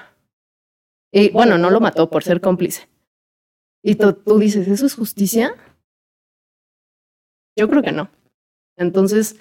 [1.13, 2.89] Y bueno, no lo mató por ser cómplice.
[3.89, 5.55] Y tú, tú dices, ¿eso es justicia?
[7.57, 8.11] Yo creo que no.
[8.77, 9.37] Entonces,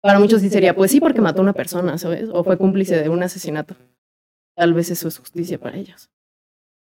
[0.00, 2.28] para muchos sí sería, pues sí, porque mató a una persona, ¿sabes?
[2.32, 3.74] O fue cómplice de un asesinato.
[4.54, 6.08] Tal vez eso es justicia para ellos.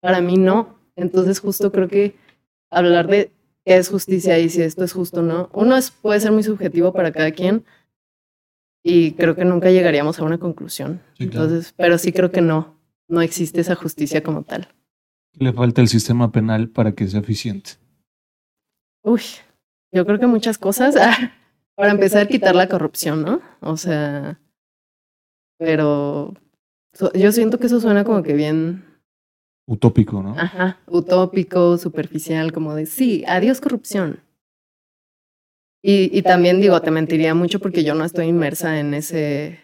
[0.00, 0.78] Para mí no.
[0.94, 2.14] Entonces justo creo que
[2.70, 3.32] hablar de
[3.64, 6.44] qué es justicia y si esto es justo o no, uno es, puede ser muy
[6.44, 7.64] subjetivo para cada quien
[8.84, 11.02] y creo que nunca llegaríamos a una conclusión.
[11.18, 12.76] Entonces, pero sí creo que no,
[13.08, 14.68] no existe esa justicia como tal.
[15.34, 17.72] Le falta el sistema penal para que sea eficiente.
[19.02, 19.22] Uy,
[19.92, 20.94] yo creo que muchas cosas.
[21.74, 23.40] Para empezar, quitar la corrupción, ¿no?
[23.60, 24.38] O sea,
[25.58, 26.34] pero
[27.14, 28.84] yo siento que eso suena como que bien...
[29.66, 30.38] Utópico, ¿no?
[30.38, 34.20] Ajá, utópico, superficial, como de, sí, adiós corrupción.
[35.82, 39.60] Y, y también digo, te mentiría mucho porque yo no estoy inmersa en ese,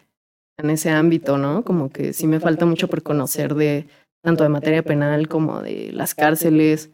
[0.56, 1.62] en ese ámbito, ¿no?
[1.62, 3.86] Como que sí me falta mucho por conocer de
[4.28, 6.90] tanto de materia penal como de las cárceles.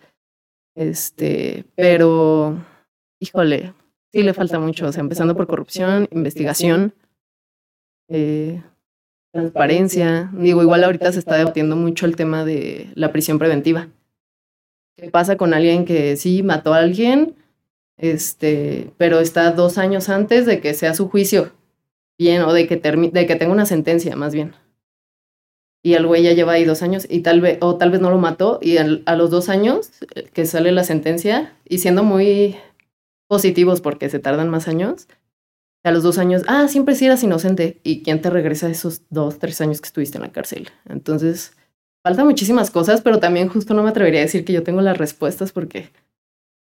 [0.76, 2.64] Este, pero,
[3.18, 3.74] híjole,
[4.12, 6.94] sí le falta mucho, o sea, empezando por corrupción, investigación,
[8.08, 8.62] eh,
[9.32, 10.30] transparencia.
[10.32, 13.88] Digo, igual ahorita se está debatiendo mucho el tema de la prisión preventiva.
[14.96, 17.34] ¿Qué pasa con alguien que sí mató a alguien,
[17.96, 21.50] este, pero está dos años antes de que sea su juicio
[22.16, 24.54] bien o de que, de que tenga una sentencia, más bien?
[25.84, 28.08] Y el güey ya lleva ahí dos años y tal vez, o tal vez no
[28.08, 32.56] lo mató y a los dos años eh, que sale la sentencia y siendo muy
[33.28, 35.08] positivos porque se tardan más años.
[35.82, 37.80] A los dos años, ah, siempre sí eras inocente.
[37.84, 40.70] ¿Y quién te regresa esos dos, tres años que estuviste en la cárcel?
[40.88, 41.52] Entonces,
[42.02, 44.96] faltan muchísimas cosas, pero también justo no me atrevería a decir que yo tengo las
[44.96, 45.90] respuestas porque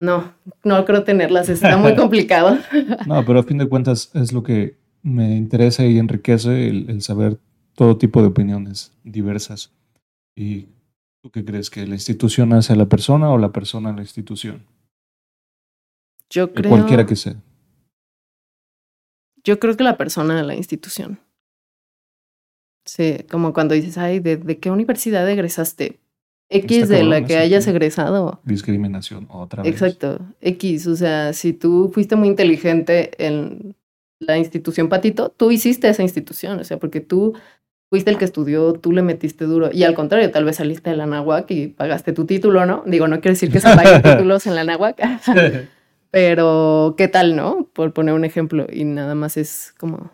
[0.00, 0.34] no,
[0.64, 1.48] no creo tenerlas.
[1.48, 2.58] Está muy complicado.
[3.06, 7.00] no, pero a fin de cuentas es lo que me interesa y enriquece el, el
[7.00, 7.38] saber
[7.74, 9.72] todo tipo de opiniones diversas.
[10.36, 10.68] ¿Y
[11.22, 11.70] tú qué crees?
[11.70, 14.64] ¿Que la institución hace a la persona o la persona a la institución?
[16.30, 16.70] Yo creo.
[16.70, 17.36] Cualquiera que sea.
[19.44, 21.20] Yo creo que la persona de la institución.
[22.86, 26.00] Sí, como cuando dices, ay, ¿de, qué universidad egresaste?
[26.50, 28.40] X de la que hayas egresado.
[28.44, 29.72] Discriminación, otra vez.
[29.72, 30.86] Exacto, X.
[30.86, 33.74] O sea, si tú fuiste muy inteligente en
[34.20, 37.34] la institución Patito, tú hiciste esa institución, o sea, porque tú
[37.90, 39.70] fuiste el que estudió, tú le metiste duro.
[39.72, 42.82] Y al contrario, tal vez saliste de la Nahuac y pagaste tu título, ¿no?
[42.86, 45.00] Digo, no quiero decir que se paguen títulos en la Nahuac.
[46.10, 47.68] Pero, ¿qué tal, no?
[47.72, 50.12] Por poner un ejemplo, y nada más es como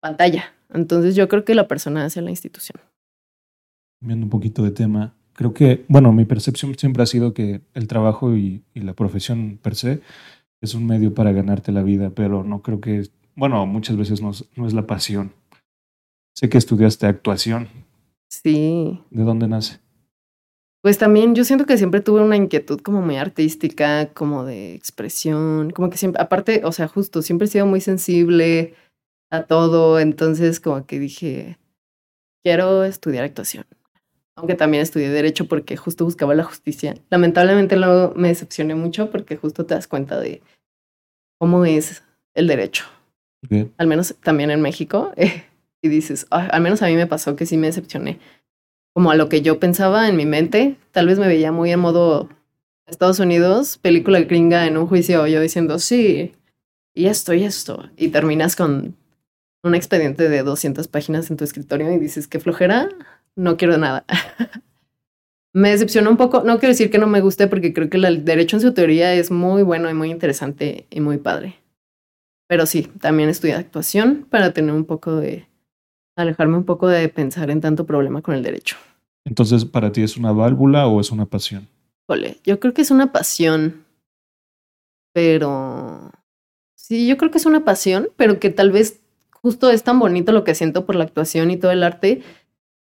[0.00, 0.52] pantalla.
[0.72, 2.80] Entonces, yo creo que la persona hace la institución.
[4.00, 7.88] Viendo un poquito de tema, creo que, bueno, mi percepción siempre ha sido que el
[7.88, 10.00] trabajo y, la profesión per se
[10.60, 14.30] es un medio para ganarte la vida, pero no creo que, bueno, muchas veces no,
[14.56, 15.32] no es la pasión.
[16.38, 17.68] Sé que estudiaste actuación.
[18.28, 19.02] Sí.
[19.10, 19.80] ¿De dónde nace?
[20.82, 25.72] Pues también yo siento que siempre tuve una inquietud como muy artística, como de expresión,
[25.72, 28.74] como que siempre, aparte, o sea, justo, siempre he sido muy sensible
[29.32, 31.58] a todo, entonces como que dije,
[32.44, 33.66] quiero estudiar actuación.
[34.36, 36.94] Aunque también estudié derecho porque justo buscaba la justicia.
[37.10, 40.40] Lamentablemente luego me decepcioné mucho porque justo te das cuenta de
[41.36, 42.84] cómo es el derecho.
[43.76, 45.12] Al menos también en México.
[45.82, 48.18] y dices, al menos a mí me pasó que sí me decepcioné
[48.98, 50.76] como a lo que yo pensaba en mi mente.
[50.90, 52.28] Tal vez me veía muy en modo
[52.86, 56.34] Estados Unidos, película gringa en un juicio, yo diciendo, sí,
[56.94, 57.88] y esto y esto.
[57.96, 58.96] Y terminas con
[59.62, 62.88] un expediente de 200 páginas en tu escritorio y dices, qué flojera,
[63.36, 64.04] no quiero nada.
[65.52, 66.42] me decepcionó un poco.
[66.42, 69.14] No quiero decir que no me guste porque creo que el derecho en su teoría
[69.14, 71.60] es muy bueno y muy interesante y muy padre.
[72.48, 75.47] Pero sí, también estudié actuación para tener un poco de,
[76.18, 78.76] alejarme un poco de pensar en tanto problema con el derecho.
[79.24, 81.68] Entonces, ¿para ti es una válvula o es una pasión?
[82.44, 83.84] Yo creo que es una pasión,
[85.12, 86.10] pero
[86.74, 89.00] sí, yo creo que es una pasión, pero que tal vez
[89.30, 92.22] justo es tan bonito lo que siento por la actuación y todo el arte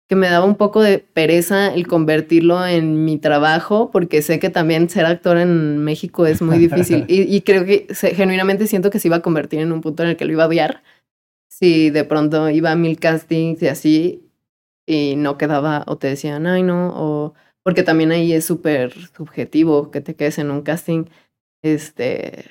[0.08, 4.50] que me daba un poco de pereza el convertirlo en mi trabajo, porque sé que
[4.50, 9.10] también ser actor en México es muy difícil y, creo que genuinamente siento que se
[9.10, 10.82] iba a convertir en un punto en el que lo iba a odiar.
[11.60, 14.32] Si de pronto iba a mil castings y así
[14.86, 17.34] y no quedaba o te decían, ay no, o
[17.64, 21.06] porque también ahí es súper subjetivo que te quedes en un casting,
[21.64, 22.46] este,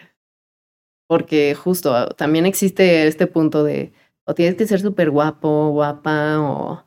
[1.08, 3.92] porque justo también existe este punto de
[4.26, 6.84] o tienes que ser súper guapo, guapa, o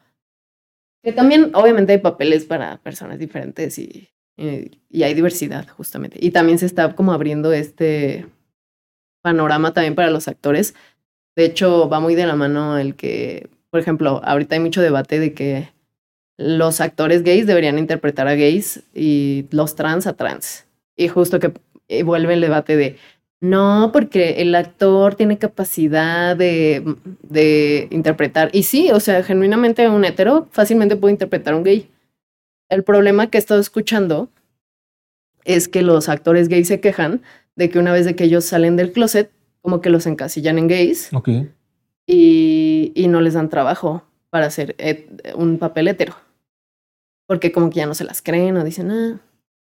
[1.03, 6.17] que también, obviamente, hay papeles para personas diferentes y, y, hay diversidad, justamente.
[6.21, 8.27] Y también se está como abriendo este
[9.21, 10.75] panorama también para los actores.
[11.39, 15.19] De hecho, va muy de la mano el que, por ejemplo, ahorita hay mucho debate
[15.19, 15.69] de que
[16.35, 20.65] los actores gays deberían interpretar a gays y los trans a trans.
[20.97, 21.53] Y justo que
[22.03, 22.97] vuelve el debate de
[23.39, 26.83] no, porque el actor tiene capacidad de,
[27.21, 28.49] de, interpretar.
[28.51, 31.89] Y sí, o sea, genuinamente un hetero fácilmente puede interpretar a un gay.
[32.67, 34.27] El problema que he estado escuchando
[35.45, 37.21] es que los actores gays se quejan
[37.55, 39.31] de que una vez de que ellos salen del closet,
[39.61, 41.09] como que los encasillan en gays.
[42.07, 44.75] Y, y no les dan trabajo para hacer
[45.35, 46.15] un papel hetero.
[47.27, 49.21] Porque como que ya no se las creen o dicen, ah.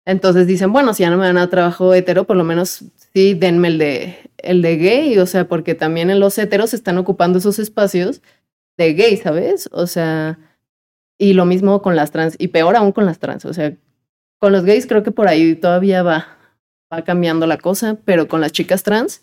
[0.04, 3.34] Entonces dicen, bueno, si ya no me dan a trabajo hetero, por lo menos sí,
[3.34, 7.38] denme el de, el de gay, o sea, porque también en los heteros están ocupando
[7.38, 8.20] esos espacios
[8.76, 9.68] de gay, ¿sabes?
[9.72, 10.38] O sea,
[11.18, 13.76] y lo mismo con las trans, y peor aún con las trans, o sea,
[14.38, 16.36] con los gays creo que por ahí todavía va,
[16.92, 19.22] va cambiando la cosa, pero con las chicas trans,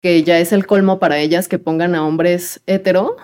[0.00, 3.16] que ya es el colmo para ellas que pongan a hombres hetero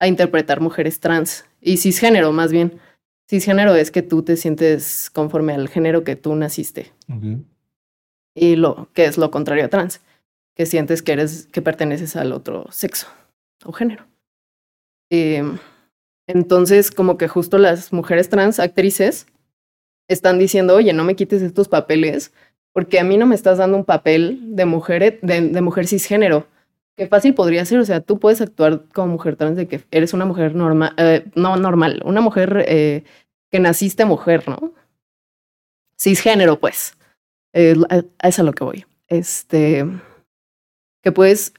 [0.00, 2.80] a interpretar mujeres trans, y cisgénero más bien.
[3.28, 6.92] Cisgénero es que tú te sientes conforme al género que tú naciste
[8.34, 10.00] y lo que es lo contrario a trans,
[10.54, 13.06] que sientes que eres, que perteneces al otro sexo
[13.64, 14.06] o género.
[15.10, 15.58] Em,
[16.26, 19.26] entonces, como que justo las mujeres trans actrices
[20.08, 22.32] están diciendo, oye, no me quites estos papeles,
[22.74, 26.48] porque a mí no me estás dando un papel de mujer, de, de mujer cisgénero.
[26.96, 30.12] Qué fácil podría ser, o sea, tú puedes actuar como mujer trans de que eres
[30.12, 33.04] una mujer normal, eh, no normal, una mujer eh,
[33.50, 34.74] que naciste mujer, ¿no?
[35.98, 36.96] Cisgénero, pues.
[37.52, 38.86] Eh, a eso es a lo que voy.
[39.06, 39.86] Este,
[41.00, 41.54] que puedes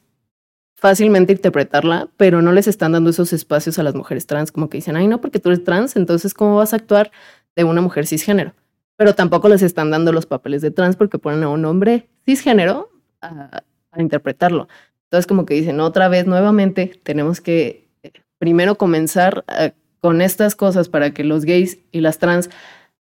[0.75, 4.79] fácilmente interpretarla, pero no les están dando esos espacios a las mujeres trans, como que
[4.79, 7.11] dicen, ay, no, porque tú eres trans, entonces, ¿cómo vas a actuar
[7.55, 8.53] de una mujer cisgénero?
[8.97, 12.89] Pero tampoco les están dando los papeles de trans porque ponen a un hombre cisgénero
[13.21, 14.67] a, a interpretarlo.
[15.05, 19.71] Entonces, como que dicen, otra vez, nuevamente, tenemos que eh, primero comenzar eh,
[20.01, 22.49] con estas cosas para que los gays y las trans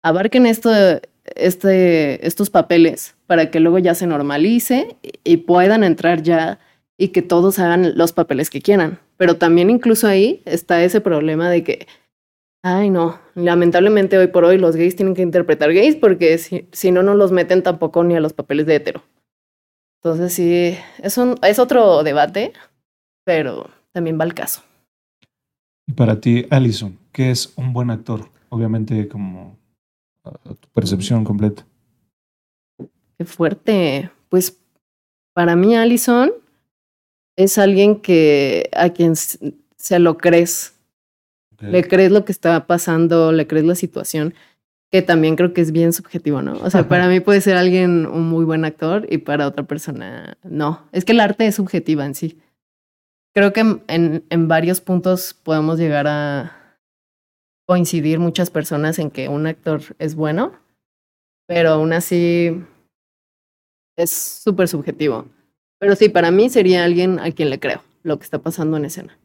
[0.03, 1.01] abarquen este,
[2.26, 6.59] estos papeles para que luego ya se normalice y puedan entrar ya
[6.97, 8.99] y que todos hagan los papeles que quieran.
[9.16, 11.87] Pero también incluso ahí está ese problema de que,
[12.63, 16.91] ay no, lamentablemente hoy por hoy los gays tienen que interpretar gays porque si, si
[16.91, 19.03] no, no los meten tampoco ni a los papeles de hetero.
[20.03, 22.53] Entonces sí, es, un, es otro debate,
[23.25, 24.63] pero también va el caso.
[25.87, 28.29] Y para ti, Allison, ¿qué es un buen actor?
[28.49, 29.59] Obviamente como
[30.23, 31.67] tu percepción completa.
[33.19, 34.11] Qué fuerte.
[34.29, 34.59] Pues
[35.35, 36.33] para mí Allison
[37.37, 40.75] es alguien que a quien se lo crees.
[41.61, 44.35] Le crees lo que está pasando, le crees la situación,
[44.91, 46.55] que también creo que es bien subjetivo, ¿no?
[46.55, 50.39] O sea, para mí puede ser alguien un muy buen actor y para otra persona
[50.43, 50.89] no.
[50.93, 52.39] Es que el arte es subjetiva en sí.
[53.35, 56.61] Creo que en, en varios puntos podemos llegar a,
[57.71, 60.59] coincidir muchas personas en que un actor es bueno,
[61.47, 62.65] pero aún así
[63.97, 65.27] es súper subjetivo.
[65.79, 68.87] Pero sí, para mí sería alguien a quien le creo lo que está pasando en
[68.87, 69.17] escena.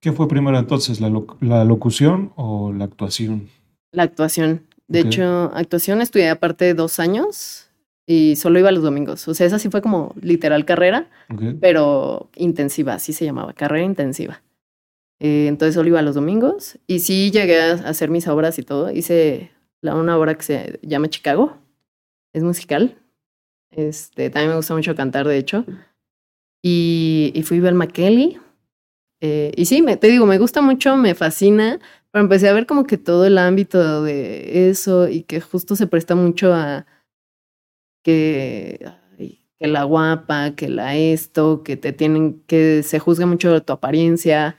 [0.00, 3.48] ¿Qué fue primero entonces, la, la locución o la actuación?
[3.92, 4.66] La actuación.
[4.88, 7.70] De hecho, actuación estudié aparte dos años
[8.06, 9.26] y solo iba los domingos.
[9.26, 11.08] O sea, esa sí fue como literal carrera,
[11.60, 14.42] pero intensiva, así se llamaba, carrera intensiva.
[15.18, 18.92] Eh, entonces solo iba los domingos y sí llegué a hacer mis obras y todo.
[18.92, 21.56] Hice la, una obra que se llama Chicago,
[22.32, 22.96] es musical.
[23.70, 25.64] Este, también me gusta mucho cantar, de hecho.
[26.62, 28.38] Y, y fui a ver McKelly.
[29.28, 31.80] Eh, y sí, me, te digo, me gusta mucho, me fascina,
[32.12, 35.88] Pero empecé a ver como que todo el ámbito de eso y que justo se
[35.88, 36.86] presta mucho a
[38.04, 38.88] que,
[39.58, 44.56] que la guapa, que la esto, que te tienen, que se juzga mucho tu apariencia,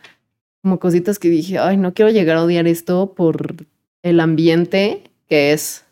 [0.61, 3.65] como cositas que dije, ay, no quiero llegar a odiar esto por
[4.03, 5.86] el ambiente que es.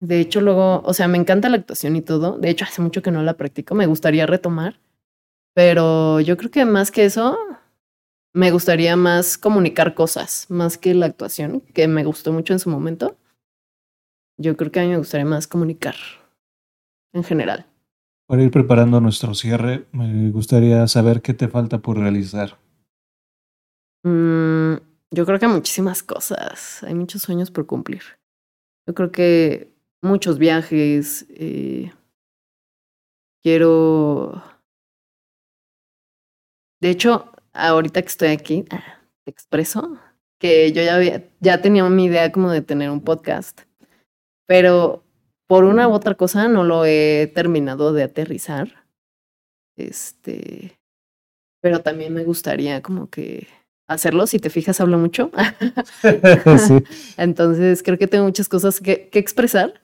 [0.00, 2.38] De hecho, luego, o sea, me encanta la actuación y todo.
[2.38, 4.80] De hecho, hace mucho que no la practico, me gustaría retomar.
[5.54, 7.36] Pero yo creo que más que eso,
[8.32, 12.70] me gustaría más comunicar cosas, más que la actuación, que me gustó mucho en su
[12.70, 13.16] momento.
[14.38, 15.96] Yo creo que a mí me gustaría más comunicar
[17.12, 17.66] en general.
[18.26, 22.58] Para ir preparando nuestro cierre, me gustaría saber qué te falta por realizar.
[24.04, 24.76] Mm,
[25.10, 26.82] yo creo que muchísimas cosas.
[26.84, 28.02] Hay muchos sueños por cumplir.
[28.86, 31.26] Yo creo que muchos viajes.
[31.30, 31.92] Eh,
[33.42, 34.42] quiero.
[36.80, 39.98] De hecho, ahorita que estoy aquí, ah, te expreso
[40.38, 43.60] que yo ya, había, ya tenía mi idea como de tener un podcast,
[44.46, 45.04] pero
[45.46, 48.86] por una u otra cosa no lo he terminado de aterrizar.
[49.76, 50.78] Este,
[51.60, 53.46] pero también me gustaría como que
[53.88, 54.26] hacerlo.
[54.26, 55.30] Si te fijas, hablo mucho.
[57.16, 59.80] Entonces creo que tengo muchas cosas que, que, expresar.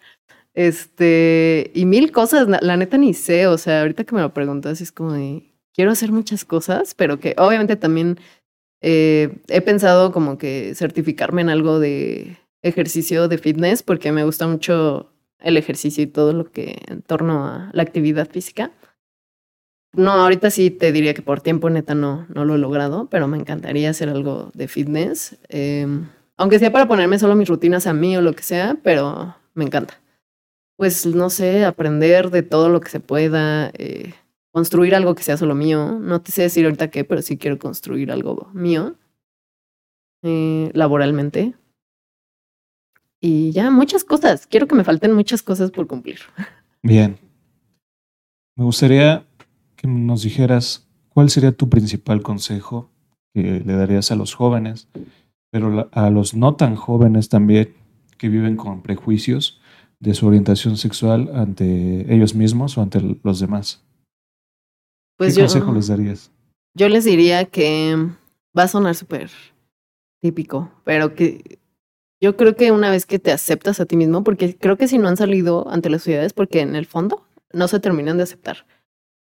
[0.55, 3.47] Este, y mil cosas, la, neta ni sé.
[3.47, 7.21] O sea, ahorita que me lo preguntas, es como de quiero hacer muchas cosas, pero
[7.21, 8.19] que obviamente también
[8.81, 14.47] eh, he pensado como que certificarme en algo de ejercicio de fitness, porque me gusta
[14.49, 18.73] mucho el ejercicio y todo lo que en torno a la actividad física.
[19.93, 23.29] No, ahorita sí te diría que por tiempo neta no, no lo he logrado, pero
[23.29, 25.39] me encantaría hacer algo de fitness.
[25.49, 29.37] Em, aunque sea para ponerme solo mis rutinas a mí o lo que sea, pero
[29.55, 30.01] me encanta.
[30.77, 33.71] Pues no sé, aprender de todo lo que se pueda.
[33.75, 34.13] Eh,
[34.57, 35.99] construir algo que sea solo mío.
[36.01, 38.97] No te sé decir ahorita qué, pero sí quiero construir algo mío
[40.23, 41.53] eh, laboralmente.
[43.21, 44.47] Y ya, muchas cosas.
[44.47, 46.21] Quiero que me falten muchas cosas por cumplir.
[46.83, 47.19] Bien.
[48.57, 49.27] Me gustaría
[49.77, 52.89] que nos dijeras cuál sería tu principal consejo
[53.35, 54.89] que le darías a los jóvenes,
[55.51, 57.75] pero a los no tan jóvenes también
[58.17, 59.61] que viven con prejuicios
[60.01, 63.86] de su orientación sexual ante ellos mismos o ante los demás.
[65.17, 66.31] Pues ¿Qué consejo les darías?
[66.75, 67.97] Yo les diría que
[68.57, 69.31] va a sonar súper
[70.21, 71.59] típico, pero que
[72.21, 74.99] yo creo que una vez que te aceptas a ti mismo, porque creo que si
[74.99, 78.67] no han salido ante las sociedades, porque en el fondo no se terminan de aceptar,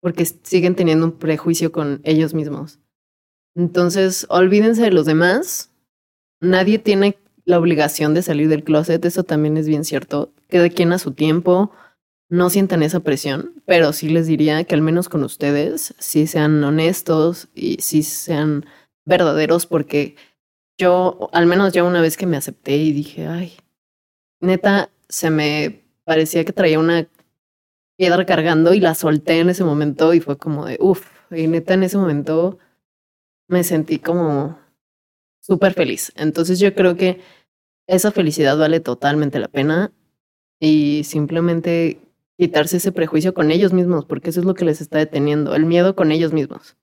[0.00, 2.78] porque siguen teniendo un prejuicio con ellos mismos.
[3.54, 5.70] Entonces, olvídense de los demás.
[6.40, 10.32] Nadie tiene la obligación de salir del closet, eso también es bien cierto.
[10.48, 11.70] Cada quien a su tiempo,
[12.28, 16.62] no sientan esa presión, pero sí les diría que al menos con ustedes, sí sean
[16.64, 18.66] honestos y sí sean
[19.04, 20.16] verdaderos, porque
[20.78, 23.52] yo, al menos yo una vez que me acepté y dije, ay,
[24.40, 27.08] neta, se me parecía que traía una
[27.96, 31.74] piedra cargando y la solté en ese momento y fue como de, uff, y neta
[31.74, 32.58] en ese momento
[33.48, 34.58] me sentí como
[35.40, 36.12] súper feliz.
[36.16, 37.20] Entonces yo creo que
[37.86, 39.92] esa felicidad vale totalmente la pena
[40.60, 42.00] y simplemente
[42.38, 45.64] quitarse ese prejuicio con ellos mismos, porque eso es lo que les está deteniendo, el
[45.64, 46.76] miedo con ellos mismos.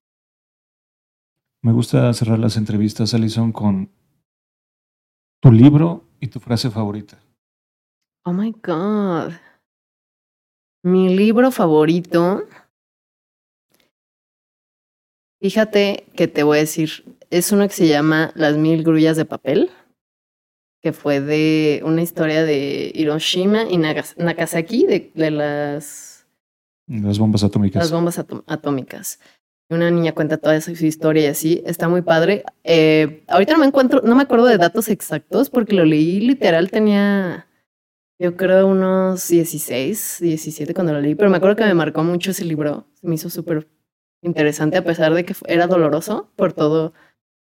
[1.61, 3.89] Me gusta cerrar las entrevistas, Alison, con
[5.41, 7.19] tu libro y tu frase favorita.
[8.25, 9.33] Oh my God.
[10.83, 12.43] Mi libro favorito.
[15.41, 19.25] Fíjate que te voy a decir, es uno que se llama Las mil grullas de
[19.25, 19.69] papel
[20.83, 26.27] que fue de una historia de Hiroshima y Nagasaki, de, de las...
[26.87, 27.81] Las bombas atómicas.
[27.81, 29.19] Las bombas atómicas.
[29.69, 32.43] Una niña cuenta toda su historia y así, está muy padre.
[32.65, 36.69] Eh, ahorita no me encuentro, no me acuerdo de datos exactos porque lo leí literal,
[36.69, 37.47] tenía
[38.19, 42.31] yo creo unos 16, 17 cuando lo leí, pero me acuerdo que me marcó mucho
[42.31, 43.67] ese libro, me hizo súper
[44.21, 46.93] interesante a pesar de que era doloroso por todo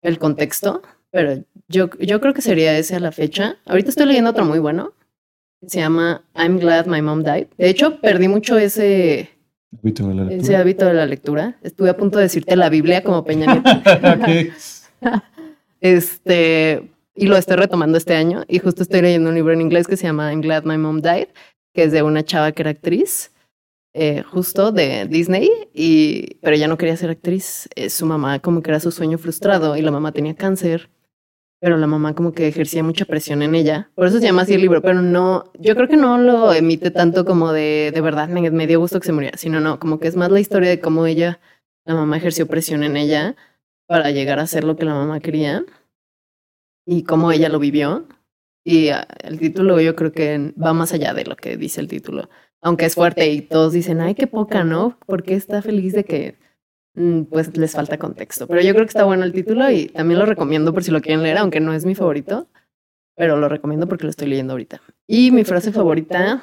[0.02, 0.82] el contexto,
[1.16, 3.56] pero yo, yo creo que sería ese a la fecha.
[3.66, 4.92] Ahorita estoy leyendo otro muy bueno.
[5.66, 7.48] Se llama I'm Glad My Mom Died.
[7.58, 9.30] De hecho, perdí mucho ese
[9.72, 10.44] hábito de la lectura.
[10.44, 11.58] Ese hábito de la lectura.
[11.64, 14.52] Estuve a punto de decirte la Biblia como Peña Nieto.
[15.80, 18.44] este, y lo estoy retomando este año.
[18.50, 21.00] Y justo estoy leyendo un libro en inglés que se llama I'm Glad My Mom
[21.00, 21.30] Died,
[21.74, 23.32] que es de una chava que era actriz.
[23.94, 27.70] Eh, justo de Disney, y, pero ella no quería ser actriz.
[27.76, 30.90] Eh, su mamá como que era su sueño frustrado y la mamá tenía cáncer
[31.66, 33.90] pero la mamá como que ejercía mucha presión en ella.
[33.96, 36.92] Por eso se llama así el libro, pero no, yo creo que no lo emite
[36.92, 40.08] tanto como de, de verdad, me, dio gusto que se muriera, sino no, como que
[40.08, 41.40] es más la historia de cómo ella,
[41.84, 43.36] la mamá ejerció presión en ella
[43.88, 45.66] para llegar a hacer lo que la mamá quería.
[46.86, 48.08] y cómo ella lo vivió.
[48.64, 51.88] Y ah, el título yo creo que va más allá de lo que dice el
[51.88, 52.30] título.
[52.62, 55.00] Aunque es fuerte y todos dicen, ay, qué poca, ¿no?
[55.08, 56.38] Porque está feliz de que
[57.30, 58.48] pues les falta contexto.
[58.48, 61.02] Pero yo creo que está bueno el título y también lo recomiendo por si lo
[61.02, 62.48] quieren leer, aunque no es mi favorito,
[63.16, 64.82] pero lo recomiendo porque lo estoy leyendo ahorita.
[65.08, 66.42] Y mi frase favorita,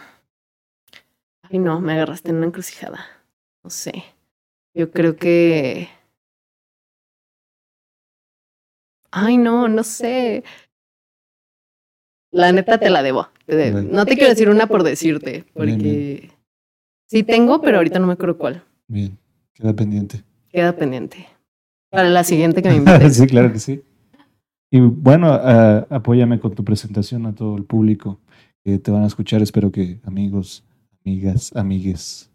[1.43, 3.07] ay no, me agarraste en una encrucijada.
[3.65, 4.05] No sé.
[4.75, 5.89] Yo creo que...
[9.11, 10.43] Ay, no, no sé.
[12.31, 13.29] La neta te la debo.
[13.47, 16.31] No te quiero decir una por decirte, porque
[17.09, 18.65] sí tengo, pero ahorita no me acuerdo cuál.
[18.89, 19.19] Bien,
[19.53, 20.25] queda pendiente.
[20.53, 21.27] Queda pendiente.
[21.91, 23.17] Para la siguiente que me invites.
[23.17, 23.83] sí, claro que sí.
[24.71, 28.21] Y bueno, apóyame con tu presentación a todo el público
[28.65, 29.43] que te van a escuchar.
[29.43, 30.65] Espero que amigos,
[31.05, 32.31] amigas, amigues.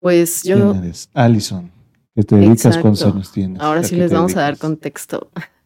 [0.00, 0.74] Pues yo.
[1.14, 1.70] Alison,
[2.14, 3.60] que te dedicas, ¿cuántos años tienes?
[3.62, 5.30] Ahora sí les vamos a dar contexto.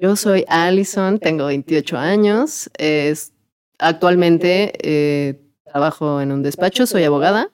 [0.00, 2.68] Yo soy Allison, tengo 28 años.
[2.76, 3.32] Es,
[3.78, 7.50] actualmente eh, trabajo en un despacho, soy abogada,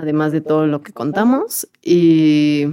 [0.00, 1.68] además de todo lo que contamos.
[1.82, 2.66] Y,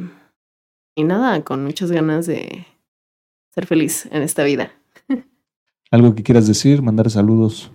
[0.95, 2.65] y nada, con muchas ganas de
[3.53, 4.71] ser feliz en esta vida.
[5.91, 6.81] ¿Algo que quieras decir?
[6.81, 7.71] ¿Mandar saludos?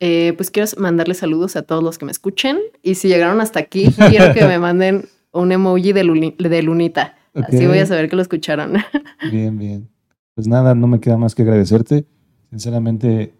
[0.00, 2.58] Eh, pues quiero mandarle saludos a todos los que me escuchen.
[2.82, 7.16] Y si llegaron hasta aquí, quiero que me manden un emoji de, de lunita.
[7.34, 8.74] Así voy a saber que lo escucharon.
[9.30, 9.88] Bien, bien.
[10.34, 12.04] Pues nada, no me queda más que agradecerte.
[12.50, 13.34] Sinceramente,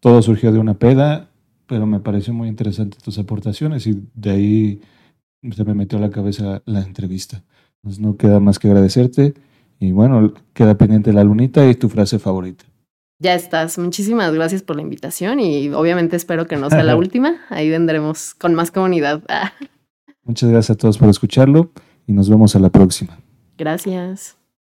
[0.00, 1.30] todo surgió de una peda,
[1.66, 4.80] pero me pareció muy interesante tus aportaciones y de ahí
[5.54, 7.42] se me metió a la cabeza la entrevista.
[7.76, 9.34] Entonces no queda más que agradecerte
[9.80, 12.64] y bueno, queda pendiente la lunita y tu frase favorita.
[13.18, 13.78] Ya estás.
[13.78, 17.36] Muchísimas gracias por la invitación y obviamente espero que no sea la última.
[17.50, 19.22] Ahí vendremos con más comunidad.
[20.24, 21.72] Muchas gracias a todos por escucharlo
[22.06, 23.18] y nos vemos a la próxima.
[23.56, 24.41] Gracias.